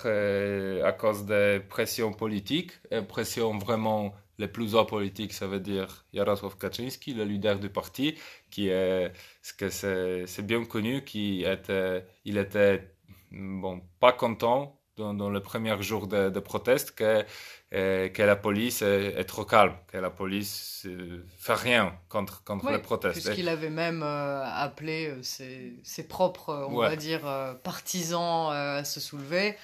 à 0.83 0.91
cause 0.91 1.25
des 1.25 1.61
pressions 1.67 2.13
politiques, 2.13 2.71
pressions 3.07 3.57
vraiment 3.57 4.13
les 4.37 4.47
plus 4.47 4.75
hauts 4.75 4.85
politiques, 4.85 5.33
ça 5.33 5.47
veut 5.47 5.59
dire 5.59 6.05
Jarosław 6.13 6.55
Kaczynski, 6.57 7.13
le 7.13 7.23
leader 7.23 7.59
du 7.59 7.69
parti, 7.69 8.15
qui 8.49 8.69
est, 8.69 9.13
ce 9.41 9.53
que 9.53 9.69
c'est 9.69 10.45
bien 10.45 10.65
connu, 10.65 11.03
qui 11.03 11.43
était, 11.43 12.05
il 12.25 12.37
était 12.37 12.91
bon, 13.31 13.81
pas 13.99 14.13
content 14.13 14.80
dans, 15.01 15.13
dans 15.13 15.29
le 15.29 15.41
premier 15.41 15.81
jour 15.81 16.07
de, 16.07 16.29
de 16.29 16.39
proteste 16.39 16.91
que, 16.91 17.25
euh, 17.73 18.09
que 18.09 18.21
la 18.21 18.35
police 18.35 18.81
est, 18.81 19.23
trop 19.25 19.45
calme, 19.45 19.73
que 19.87 19.97
la 19.97 20.09
police 20.09 20.83
euh, 20.85 21.25
fait 21.37 21.55
rien 21.55 21.97
contre, 22.09 22.43
contre 22.43 22.69
les 22.71 22.79
protestes. 22.79 23.21
Puisqu'il 23.21 23.49
avait 23.49 23.69
même 23.69 24.03
euh, 24.03 24.43
appelé 24.45 25.15
ses, 25.23 25.79
ses, 25.83 26.07
propres, 26.07 26.67
on 26.69 26.77
va 26.77 26.95
dire, 26.95 27.21
partisans 27.63 28.51
à 28.51 28.83
se 28.83 28.99
soulever. 28.99 29.57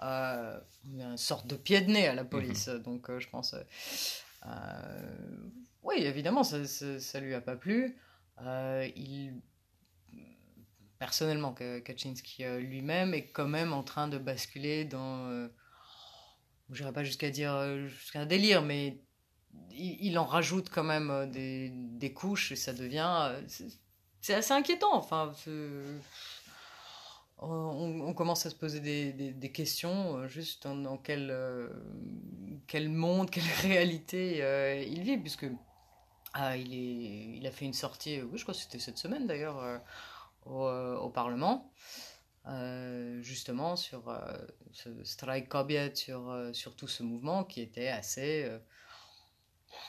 une 0.00 1.16
sorte 1.16 1.46
de 1.46 1.56
pied 1.56 1.80
de 1.80 1.90
nez 1.90 2.08
à 2.08 2.14
la 2.14 2.24
police. 2.24 2.68
Mhm. 2.68 2.82
Donc, 2.82 3.18
je 3.18 3.28
pense. 3.28 3.54
Oui, 5.82 5.96
évidemment, 5.98 6.44
ça, 6.44 6.64
ça, 6.66 7.20
lui 7.20 7.34
a 7.34 7.40
pas 7.40 7.56
plu. 7.56 7.96
Il 8.40 9.34
personnellement, 11.04 11.54
Kaczynski 11.54 12.44
euh, 12.44 12.58
lui-même 12.60 13.14
est 13.14 13.28
quand 13.28 13.48
même 13.48 13.72
en 13.72 13.82
train 13.82 14.08
de 14.08 14.18
basculer 14.18 14.84
dans, 14.84 15.26
euh, 15.28 15.48
je 16.70 16.82
n'irai 16.82 16.92
pas 16.92 17.04
jusqu'à 17.04 17.30
dire 17.30 17.88
jusqu'à 17.88 18.20
un 18.20 18.26
délire, 18.26 18.62
mais 18.62 18.98
il, 19.70 20.18
en 20.18 20.24
rajoute 20.24 20.68
quand 20.70 20.84
même 20.84 21.30
des, 21.30 21.70
des 21.72 22.12
couches 22.12 22.52
et 22.52 22.56
ça 22.56 22.72
devient, 22.72 23.32
c'est 24.20 24.34
assez 24.34 24.52
inquiétant. 24.52 24.94
Enfin, 24.94 25.32
on, 27.38 28.14
commence 28.14 28.46
à 28.46 28.50
se 28.50 28.54
poser 28.54 28.80
des, 28.80 29.52
questions 29.52 30.18
euh, 30.18 30.28
juste 30.28 30.66
dans, 30.66 30.96
quel, 30.96 31.30
euh, 31.30 31.68
quel 32.66 32.88
monde, 32.88 33.30
quelle 33.30 33.44
réalité 33.62 34.42
euh, 34.42 34.82
il 34.82 35.02
vit, 35.02 35.18
puisque 35.18 35.46
ah, 36.32 36.56
il, 36.56 36.72
est, 36.72 37.38
il 37.38 37.46
a 37.46 37.50
fait 37.50 37.64
une 37.64 37.74
sortie, 37.74 38.20
oui, 38.22 38.38
je 38.38 38.42
crois 38.42 38.54
que 38.54 38.60
c'était 38.60 38.78
cette 38.78 38.98
semaine 38.98 39.26
d'ailleurs, 39.26 39.62
au, 40.46 41.10
Parlement, 41.10 41.72
justement 43.20 43.76
sur 43.76 44.14
ce 44.72 45.04
strike 45.04 45.48
Kobiet, 45.48 45.94
sur, 45.94 46.50
sur 46.52 46.76
tout 46.76 46.88
ce 46.88 47.02
mouvement 47.02 47.44
qui 47.44 47.60
était 47.60 47.88
assez. 47.88 48.50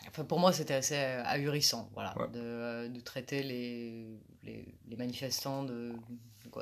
Enfin, 0.07 0.25
pour 0.25 0.39
moi, 0.39 0.51
c'était 0.51 0.73
assez 0.73 0.95
ahurissant, 0.95 1.89
voilà, 1.93 2.15
de, 2.33 2.87
de, 2.87 2.99
traiter 3.01 3.43
les, 3.43 4.19
les, 4.43 4.75
les 4.87 4.95
manifestants 4.95 5.63
de 5.63 5.93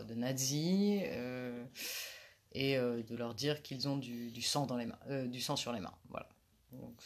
de 0.02 0.16
nazis, 0.16 1.02
euh, 1.06 1.66
et 2.54 2.78
euh, 2.78 3.04
de 3.04 3.16
leur 3.16 3.34
dire 3.36 3.62
qu'ils 3.62 3.88
ont 3.88 3.98
du, 3.98 4.32
du, 4.32 4.42
sang 4.42 4.66
dans 4.66 4.78
les 4.78 4.86
mains, 4.86 5.00
euh, 5.10 5.28
du 5.28 5.42
sang 5.42 5.56
sur 5.56 5.72
les 5.72 5.80
mains. 5.80 5.96
Voilà. 6.10 6.30
Donc, 6.72 7.02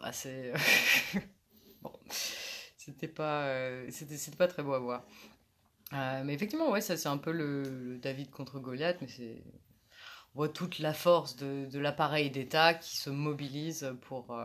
assez. 0.00 0.52
bon, 1.82 1.92
c'était 2.76 3.08
pas, 3.08 3.50
c'était, 3.90 4.16
c'était 4.16 4.36
pas 4.36 4.48
très 4.48 4.62
beau 4.62 4.74
à 4.74 4.78
voir. 4.78 5.06
Mais 5.92 6.34
effectivement, 6.34 6.70
ouais, 6.70 6.80
ça 6.80 6.96
c'est 6.96 7.08
un 7.08 7.18
peu 7.18 7.32
le, 7.32 7.98
David 7.98 8.30
contre 8.30 8.58
Goliath, 8.58 8.98
mais 9.00 9.08
c'est 9.08 9.42
on 10.34 10.40
voit 10.40 10.48
toute 10.48 10.78
la 10.78 10.92
force 10.92 11.36
de, 11.36 11.78
l'appareil 11.78 12.30
d'État 12.30 12.74
qui 12.74 12.96
se 12.96 13.10
mobilise 13.10 13.92
pour, 14.02 14.38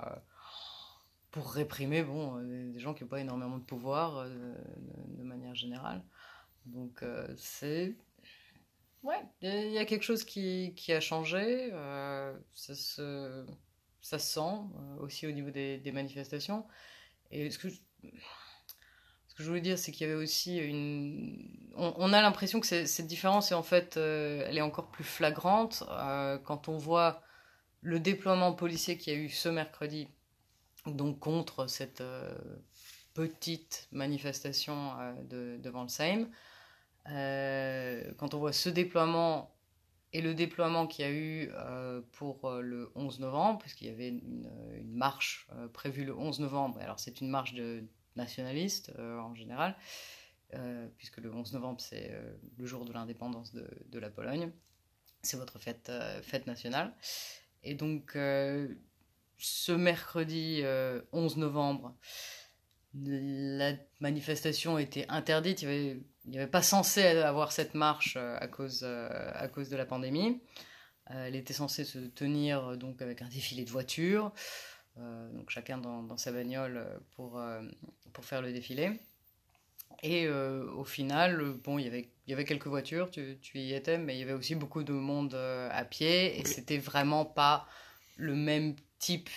pour 1.32 1.52
réprimer 1.52 2.04
bon, 2.04 2.42
des 2.42 2.80
gens 2.80 2.94
qui 2.94 3.04
n'ont 3.04 3.10
pas 3.10 3.20
énormément 3.20 3.58
de 3.58 3.64
pouvoir 3.64 4.26
de, 4.28 5.24
manière 5.24 5.56
générale. 5.56 6.02
Donc 6.66 7.04
euh, 7.04 7.28
c'est... 7.38 7.96
Ouais, 9.04 9.20
il 9.42 9.72
y 9.72 9.78
a 9.78 9.86
quelque 9.86 10.04
chose 10.04 10.24
qui, 10.24 10.74
qui 10.76 10.94
a 10.94 11.02
changé. 11.02 11.70
Euh, 11.74 12.34
ça, 12.54 12.74
se, 12.74 13.46
ça 14.02 14.18
se 14.18 14.34
sent 14.34 14.40
euh, 14.40 14.96
aussi 15.00 15.28
au 15.28 15.32
niveau 15.32 15.50
des, 15.50 15.78
des 15.78 15.92
manifestations. 15.92 16.66
Et 17.30 17.52
ce 17.52 17.58
que 17.60 17.68
ce 19.34 19.38
que 19.38 19.44
je 19.44 19.50
voulais 19.50 19.62
dire, 19.62 19.80
c'est 19.80 19.92
qu'il 19.92 20.08
y 20.08 20.12
avait 20.12 20.22
aussi 20.22 20.58
une... 20.58 21.50
On, 21.76 22.14
a 22.14 22.22
l'impression 22.22 22.60
que 22.60 22.68
cette 22.68 23.08
différence, 23.08 23.52
est 23.52 23.56
en 23.56 23.64
fait, 23.64 23.98
elle 23.98 24.56
est 24.56 24.62
encore 24.62 24.92
plus 24.92 25.04
flagrante 25.04 25.84
quand 26.44 26.68
on 26.68 26.78
voit 26.78 27.24
le 27.82 28.00
déploiement 28.00 28.54
policier 28.54 28.96
qu'il 28.96 29.14
y 29.14 29.16
a 29.16 29.20
eu 29.20 29.30
ce 29.30 29.50
mercredi, 29.50 30.08
donc 30.86 31.20
contre 31.20 31.66
cette 31.66 32.04
petite 33.16 33.88
manifestation 33.92 34.92
de, 35.30 35.58
devant 35.58 35.82
le 35.82 35.90
Seim. 35.90 36.28
Euh, 37.10 38.12
quand 38.18 38.34
on 38.34 38.40
voit 38.40 38.54
ce 38.54 38.70
déploiement 38.70 39.54
et 40.14 40.22
le 40.22 40.34
déploiement 40.34 40.88
qu'il 40.88 41.06
y 41.06 41.08
a 41.08 41.12
eu 41.12 41.50
euh, 41.54 42.02
pour 42.14 42.46
euh, 42.46 42.62
le 42.62 42.92
11 42.96 43.20
novembre, 43.20 43.60
puisqu'il 43.60 43.88
y 43.88 43.92
avait 43.92 44.10
une, 44.10 44.48
marche 44.86 45.48
prévue 45.74 46.06
le 46.06 46.16
11 46.16 46.40
novembre, 46.40 46.80
alors 46.80 47.00
c'est 47.00 47.20
une 47.20 47.30
marche 47.30 47.54
de 47.54 47.84
nationalistes 48.16 48.92
en 48.98 49.34
général, 49.36 49.76
puisque 50.98 51.18
le 51.18 51.34
11 51.34 51.54
novembre 51.54 51.82
c'est 51.82 52.12
le 52.58 52.66
jour 52.66 52.86
de 52.86 52.94
l'indépendance 52.94 53.54
de, 53.54 53.68
de, 53.88 54.00
la 54.00 54.10
Pologne, 54.10 54.52
c'est 55.22 55.38
votre 55.38 55.60
fête, 55.60 55.92
fête 56.22 56.46
nationale. 56.48 56.94
Et 57.64 57.74
donc 57.74 58.12
ce 58.14 59.72
mercredi 59.72 60.64
11 61.12 61.38
novembre, 61.38 61.96
la 62.94 63.74
manifestation 64.00 64.78
était 64.78 65.06
interdite, 65.10 65.64
il 65.64 65.66
y 65.66 65.72
avait 65.72 66.04
n'y 66.26 66.38
avait 66.38 66.48
pas 66.48 66.62
censé 66.62 67.04
avoir 67.06 67.52
cette 67.52 67.74
marche 67.74 68.16
euh, 68.18 68.38
à 68.40 68.48
cause, 68.48 68.82
euh, 68.84 69.32
à 69.34 69.48
cause 69.48 69.70
de 69.70 69.78
la 69.78 69.86
pandémie. 69.86 70.42
Euh, 71.12 71.26
elle 71.28 71.36
était 71.36 71.54
censée 71.54 71.84
se 71.84 72.00
tenir 72.00 72.78
donc 72.78 73.02
avec 73.02 73.22
un 73.22 73.28
défilé 73.28 73.66
de 73.66 73.70
voitures, 73.70 74.32
donc 74.98 75.50
chacun 75.50 75.78
dans, 75.78 76.04
dans, 76.04 76.18
sa 76.18 76.32
bagnole 76.32 76.86
pour, 77.16 77.42
pour 78.12 78.26
faire 78.26 78.42
le 78.42 78.54
défilé. 78.54 78.92
Et 80.04 80.28
au 80.30 80.84
final, 80.84 81.56
bon, 81.64 81.80
il 81.80 81.86
y 81.86 81.88
avait, 81.88 82.10
il 82.28 82.32
y 82.32 82.34
avait 82.34 82.46
quelques 82.46 82.68
voitures, 82.68 83.10
tu, 83.10 83.38
tu, 83.42 83.60
y 83.60 83.74
étais, 83.74 83.98
mais 83.98 84.16
il 84.16 84.20
y 84.20 84.24
avait 84.24 84.34
aussi 84.34 84.56
beaucoup 84.56 84.84
de 84.84 84.94
monde 84.94 85.34
à 85.36 85.86
pied, 85.86 86.40
et 86.40 86.46
c'était 86.46 86.78
vraiment 86.78 87.26
pas 87.26 87.68
le 88.18 88.36
même 88.36 88.76
type 89.00 89.30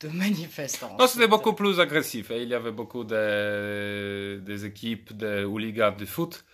de 0.00 0.08
manifestants. 0.12 0.96
Non, 0.98 1.06
c'était 1.06 1.28
beaucoup 1.28 1.52
plus 1.52 1.80
agressif. 1.80 2.30
Il 2.34 2.48
y 2.48 2.54
avait 2.54 2.72
beaucoup 2.72 3.04
de, 3.04 4.40
des 4.44 4.64
équipes 4.64 5.16
de 5.16 5.44
hooligans 5.44 5.94
de 5.96 6.04
foot 6.04 6.44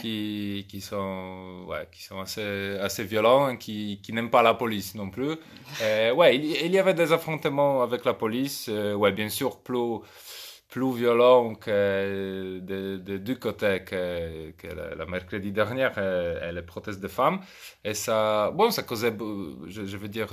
qui, 0.00 0.66
qui, 0.68 0.80
sont, 0.80 1.64
ouais, 1.68 1.88
qui 1.90 2.02
sont 2.02 2.20
assez, 2.20 2.78
assez 2.80 3.04
violents 3.04 3.50
et 3.50 3.58
qui, 3.58 4.00
qui 4.02 4.12
n'aiment 4.12 4.30
pas 4.30 4.42
la 4.42 4.54
police 4.54 4.94
non 4.94 5.10
plus. 5.10 5.36
ouais, 5.80 6.36
il, 6.36 6.70
y 6.72 6.78
avait 6.78 6.94
des 6.94 7.12
affrontements 7.12 7.82
avec 7.82 8.04
la 8.04 8.14
police. 8.14 8.66
Euh, 8.68 8.94
ouais, 8.94 9.12
bien 9.12 9.28
sûr, 9.28 9.60
plus 9.60 10.00
plus 10.72 10.94
violent 10.94 11.54
que 11.54 12.58
de, 12.60 12.96
de 12.96 13.18
deux 13.18 13.34
côtés 13.34 13.84
que, 13.84 14.52
que 14.52 14.68
la, 14.68 15.04
mercredi 15.04 15.52
dernier 15.52 15.90
et, 15.98 16.50
les 16.50 16.62
protestes 16.62 17.00
des 17.00 17.10
femmes. 17.10 17.40
Et 17.84 17.92
ça, 17.92 18.50
bon, 18.52 18.70
ça 18.70 18.82
causait, 18.82 19.12
je, 19.66 19.84
je 19.84 19.96
veux 19.98 20.08
dire, 20.08 20.28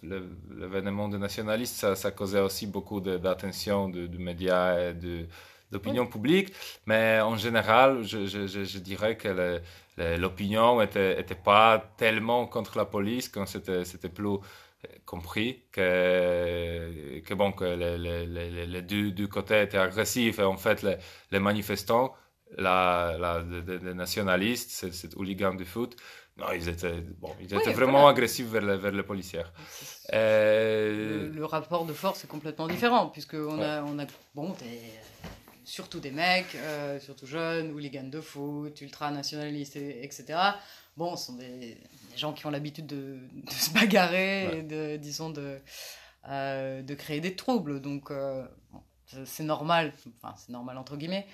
l'événement 0.00 1.08
des 1.08 1.18
nationalistes, 1.18 1.74
ça, 1.74 1.96
ça, 1.96 2.12
causait 2.12 2.40
aussi 2.40 2.68
beaucoup 2.68 3.00
d'attention 3.00 3.88
de, 3.88 4.06
de, 4.06 4.18
médias 4.18 4.90
et 4.90 4.94
de 4.94 5.26
d'opinion 5.70 6.06
publique, 6.06 6.52
mais 6.86 7.20
en 7.20 7.36
général, 7.36 8.02
je, 8.02 8.26
je, 8.26 8.46
je 8.46 8.78
dirais 8.78 9.16
que 9.16 9.60
l'opinion 9.96 10.80
était, 10.80 11.20
était 11.20 11.34
pas 11.34 11.92
tellement 11.96 12.46
contre 12.46 12.78
la 12.78 12.84
police, 12.84 13.28
quand 13.28 13.46
c'était 13.46 14.08
plus 14.08 14.38
compris 15.04 15.62
que, 15.72 17.20
que, 17.20 17.34
bon, 17.34 17.52
que 17.52 17.64
les, 17.64 18.66
les, 18.66 18.82
deux, 18.82 19.26
côtés 19.26 19.62
étaient 19.62 19.78
agressifs 19.78 20.38
et 20.38 20.44
en 20.44 20.56
fait 20.56 20.84
les, 21.30 21.38
manifestants, 21.40 22.14
la, 22.56 23.16
la, 23.18 23.42
les, 23.42 23.94
nationalistes, 23.94 24.70
ces 24.70 25.16
hooligans 25.16 25.54
du 25.54 25.64
foot, 25.64 25.96
non, 26.36 26.46
ils 26.54 26.68
étaient, 26.68 27.00
bon, 27.18 27.34
ils 27.40 27.52
étaient 27.52 27.72
vraiment 27.72 28.06
agressifs 28.06 28.46
vers 28.46 28.62
les, 28.62 28.76
vers 28.76 28.92
les 28.92 29.02
policiers. 29.02 29.42
Le, 30.12 31.30
le, 31.34 31.44
rapport 31.44 31.84
de 31.84 31.92
force 31.92 32.22
est 32.24 32.28
complètement 32.28 32.68
différent, 32.68 33.08
puisqu'on 33.08 33.60
a, 33.60 33.82
on 33.82 33.98
a 33.98 34.06
bon, 34.36 34.50
des, 34.60 34.92
surtout 35.68 36.00
des 36.00 36.10
mecs, 36.10 36.54
euh, 36.54 36.98
surtout 36.98 37.26
jeunes, 37.26 37.72
hooligans 37.72 38.08
de 38.08 38.20
foot, 38.20 38.80
ultranationalistes, 38.80 39.76
etc. 39.76 40.38
Bon, 40.96 41.14
ce 41.14 41.26
sont 41.26 41.34
des, 41.34 41.76
gens 42.16 42.32
qui 42.32 42.46
ont 42.46 42.50
l'habitude 42.50 42.86
de, 42.86 43.18
se 43.50 43.70
bagarrer 43.70 44.58
et 44.58 44.62
de, 44.62 44.96
disons, 44.96 45.30
de, 45.30 45.58
euh, 46.28 46.82
de 46.82 46.94
créer 46.94 47.20
des 47.20 47.36
troubles. 47.36 47.80
Donc, 47.80 48.10
euh, 48.10 48.46
c'est 49.26 49.44
normal, 49.44 49.92
enfin, 50.22 50.34
c'est 50.38 50.52
normal 50.52 50.78
entre 50.78 50.96
guillemets, 50.96 51.26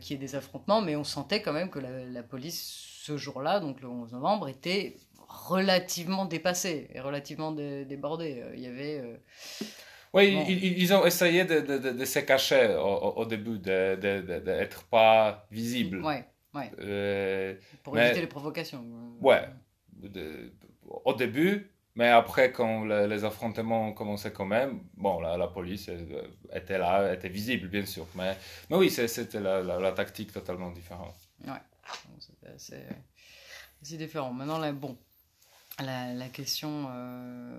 qu'il 0.00 0.12
y 0.12 0.14
ait 0.14 0.24
des 0.24 0.34
affrontements, 0.36 0.80
mais 0.80 0.96
on 0.96 1.04
sentait 1.04 1.42
quand 1.42 1.52
même 1.52 1.70
que 1.70 1.78
la, 1.78 2.22
police, 2.22 3.00
ce 3.02 3.16
jour-là, 3.16 3.60
donc 3.60 3.80
le 3.80 3.88
11 3.88 4.12
novembre, 4.12 4.48
était 4.48 4.96
relativement 5.28 6.26
dépassée 6.26 6.88
et 6.92 7.00
relativement 7.00 7.52
débordée. 7.52 8.44
Il 8.54 8.60
y 8.60 8.66
avait 8.66 9.20
oui, 10.14 10.44
ils, 10.78 10.94
ont 10.94 11.04
essayé 11.04 11.44
de, 11.44 11.58
de, 11.58 11.90
de, 11.90 12.04
se 12.04 12.20
cacher 12.20 12.76
au, 12.78 13.14
au 13.16 13.26
début, 13.26 13.58
d'être 13.58 14.84
pas 14.84 15.44
visibles. 15.50 16.02
Oui, 16.04 16.14
ouais. 16.54 16.70
Euh, 16.78 17.54
Pour 17.82 17.98
éviter 17.98 18.20
les 18.20 18.28
provocations. 18.28 18.84
Ouais, 19.20 19.48
au 21.04 21.14
début, 21.14 21.68
mais 21.96 22.08
après, 22.10 22.52
quand 22.52 22.84
les, 22.84 23.24
affrontements 23.24 23.88
ont 23.88 23.92
commencé 23.92 24.32
quand 24.32 24.46
même, 24.46 24.84
bon, 24.96 25.18
la, 25.20 25.36
la, 25.36 25.48
police 25.48 25.88
euh, 25.88 26.22
était 26.52 26.78
là, 26.78 27.12
était 27.12 27.28
visible, 27.28 27.66
bien 27.66 27.84
sûr. 27.84 28.06
Mais, 28.14 28.36
mais 28.70 28.76
oui, 28.76 28.90
c'était 28.90 29.40
la, 29.40 29.62
la, 29.62 29.92
tactique 29.92 30.32
totalement 30.32 30.70
différente. 30.70 31.16
Ouais, 31.44 31.60
c'est 32.56 33.96
différent. 33.96 34.32
Maintenant, 34.32 34.58
là, 34.58 34.70
bon, 34.70 34.96
la, 35.80 36.14
la 36.14 36.28
question. 36.28 36.86
Euh 36.88 37.58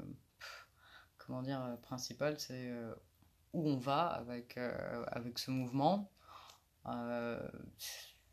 comment 1.25 1.41
dire, 1.41 1.61
euh, 1.61 1.75
principal, 1.77 2.39
c'est 2.39 2.69
euh, 2.69 2.93
où 3.53 3.67
on 3.67 3.77
va 3.77 4.07
avec, 4.07 4.57
euh, 4.57 5.03
avec 5.07 5.39
ce 5.39 5.51
mouvement. 5.51 6.11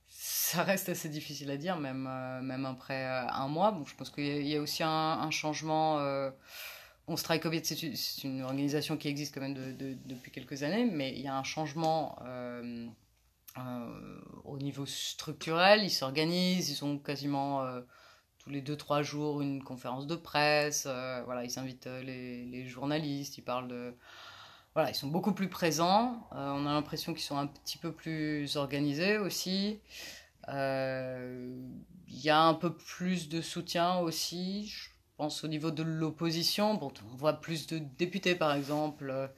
ça 0.08 0.62
reste 0.62 0.88
assez 0.88 1.08
difficile 1.08 1.50
à 1.50 1.56
dire, 1.56 1.78
même, 1.78 2.08
même 2.42 2.66
après 2.66 3.06
un 3.06 3.48
mois. 3.48 3.72
Bon, 3.72 3.84
je 3.84 3.94
pense 3.94 4.10
qu'il 4.10 4.46
y, 4.46 4.56
a 4.56 4.60
aussi 4.60 4.82
un, 4.82 5.30
changement. 5.30 5.96
On 7.08 7.16
Strike 7.16 7.42
Covid, 7.42 7.64
c'est 7.64 8.24
une 8.24 8.42
organisation 8.42 8.96
qui 8.96 9.08
existe 9.08 9.34
quand 9.34 9.40
même 9.40 9.54
de, 9.54 9.96
depuis 10.04 10.30
quelques 10.30 10.62
années, 10.62 10.84
mais 10.84 11.12
il 11.12 11.22
y 11.22 11.28
a 11.28 11.36
un 11.36 11.44
changement 11.44 12.18
au 14.44 14.58
niveau 14.58 14.84
structurel. 14.84 15.82
Ils 15.82 15.90
s'organisent, 15.90 16.68
ils 16.68 16.76
sont 16.76 16.98
quasiment 16.98 17.64
tous 18.42 18.50
les 18.50 18.60
deux 18.60 18.76
trois 18.76 19.02
jours 19.02 19.40
une 19.40 19.62
conférence 19.62 20.06
de 20.06 20.16
presse. 20.16 20.84
Euh, 20.86 21.22
voilà, 21.24 21.44
ils 21.44 21.58
invitent 21.58 21.86
euh, 21.86 22.02
les, 22.02 22.66
journalistes, 22.66 23.38
ils 23.38 23.42
parlent 23.42 23.68
de 23.68 23.94
voilà, 24.74 24.90
ils 24.90 24.94
sont 24.94 25.08
beaucoup 25.08 25.32
plus 25.32 25.48
présents. 25.48 26.28
Euh, 26.32 26.50
on 26.52 26.66
a 26.66 26.72
l'impression 26.72 27.12
qu'ils 27.12 27.22
sont 27.22 27.36
un 27.36 27.46
petit 27.46 27.78
peu 27.78 27.92
plus 27.92 28.56
organisés 28.56 29.18
aussi. 29.18 29.80
Il 30.48 32.20
y 32.20 32.30
a 32.30 32.42
un 32.42 32.54
peu 32.54 32.74
plus 32.74 33.28
de 33.28 33.40
soutien 33.40 33.98
aussi, 33.98 34.66
je 34.66 34.88
pense 35.16 35.44
au 35.44 35.48
niveau 35.48 35.70
de 35.70 35.82
l'opposition. 35.82 36.74
Bon, 36.74 36.92
on 37.12 37.16
voit 37.16 37.34
plus 37.34 37.66
de 37.66 37.78
députés 37.78 38.34
par 38.34 38.54
exemple 38.54 39.30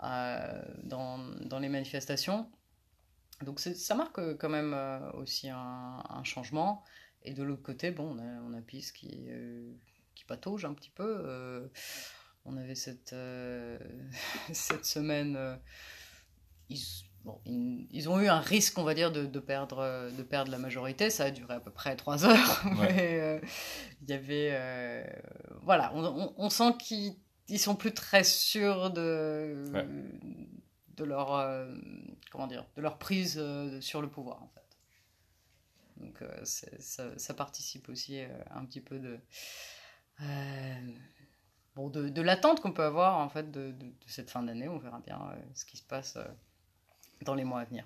dans, 0.00 1.18
dans, 1.44 1.58
les 1.58 1.68
manifestations. 1.68 2.48
Donc 3.42 3.60
ça 3.60 3.94
marque 3.94 4.36
quand 4.38 4.48
même 4.48 4.74
aussi 5.14 5.48
un 5.50 6.24
changement. 6.24 6.84
Et 7.22 7.34
de 7.34 7.42
l'autre 7.42 7.62
côté, 7.62 7.90
bon, 7.90 8.16
on 8.16 8.18
a, 8.18 8.42
on 8.48 8.54
a 8.54 8.60
PIS 8.62 8.92
qui, 8.94 9.26
euh, 9.28 9.72
qui 10.14 10.24
patauge 10.24 10.64
un 10.64 10.72
petit 10.72 10.90
peu. 10.90 11.22
Euh, 11.26 11.68
on 12.44 12.56
avait 12.56 12.74
cette, 12.74 13.12
euh, 13.12 13.78
cette 14.52 14.86
semaine. 14.86 15.58
Ils, 16.70 16.80
bon, 17.24 17.38
ils, 17.44 18.08
ont 18.08 18.20
eu 18.20 18.28
un 18.28 18.40
risque, 18.40 18.78
on 18.78 18.84
va 18.84 18.94
dire, 18.94 19.12
de, 19.12 19.26
de, 19.26 19.40
perdre, 19.40 20.10
de 20.16 20.22
perdre 20.22 20.50
la 20.50 20.58
majorité. 20.58 21.10
Ça 21.10 21.24
a 21.24 21.30
duré 21.30 21.54
à 21.54 21.60
peu 21.60 21.70
près 21.70 21.94
trois 21.96 22.24
heures. 22.28 22.62
Mais 22.78 23.40
il 24.02 24.08
y 24.08 24.12
avait. 24.14 25.06
voilà, 25.62 25.92
on, 25.94 26.32
on, 26.38 26.48
sent 26.48 26.72
qu'ils 26.78 27.16
ils 27.48 27.58
sont 27.58 27.76
plus 27.76 27.92
très 27.92 28.24
sûrs 28.24 28.90
de. 28.90 29.64
de 30.96 31.04
leur 31.04 31.66
comment 32.30 32.46
dire 32.46 32.66
de 32.76 32.82
leur 32.82 32.98
prise 32.98 33.42
sur 33.80 34.00
le 34.00 34.08
pouvoir 34.08 34.42
en 34.42 34.48
fait. 34.54 34.69
Donc 36.00 36.22
euh, 36.22 36.44
ça, 36.44 37.18
ça, 37.18 37.34
participe 37.34 37.88
aussi 37.88 38.20
euh, 38.20 38.28
un 38.50 38.64
petit 38.64 38.80
peu 38.80 38.98
de, 38.98 39.18
euh, 40.22 40.92
bon, 41.74 41.88
de, 41.90 42.22
l'attente 42.22 42.60
qu'on 42.60 42.72
peut 42.72 42.82
avoir 42.84 43.18
en 43.18 43.28
fait 43.28 43.50
de, 43.50 43.74
cette 44.06 44.30
fin 44.30 44.42
d'année. 44.42 44.68
On 44.68 44.78
verra 44.78 45.00
bien 45.00 45.20
ce 45.54 45.64
qui 45.64 45.76
se 45.76 45.82
passe 45.82 46.18
dans 47.22 47.34
les 47.34 47.44
mois 47.44 47.60
à 47.60 47.64
venir. 47.64 47.84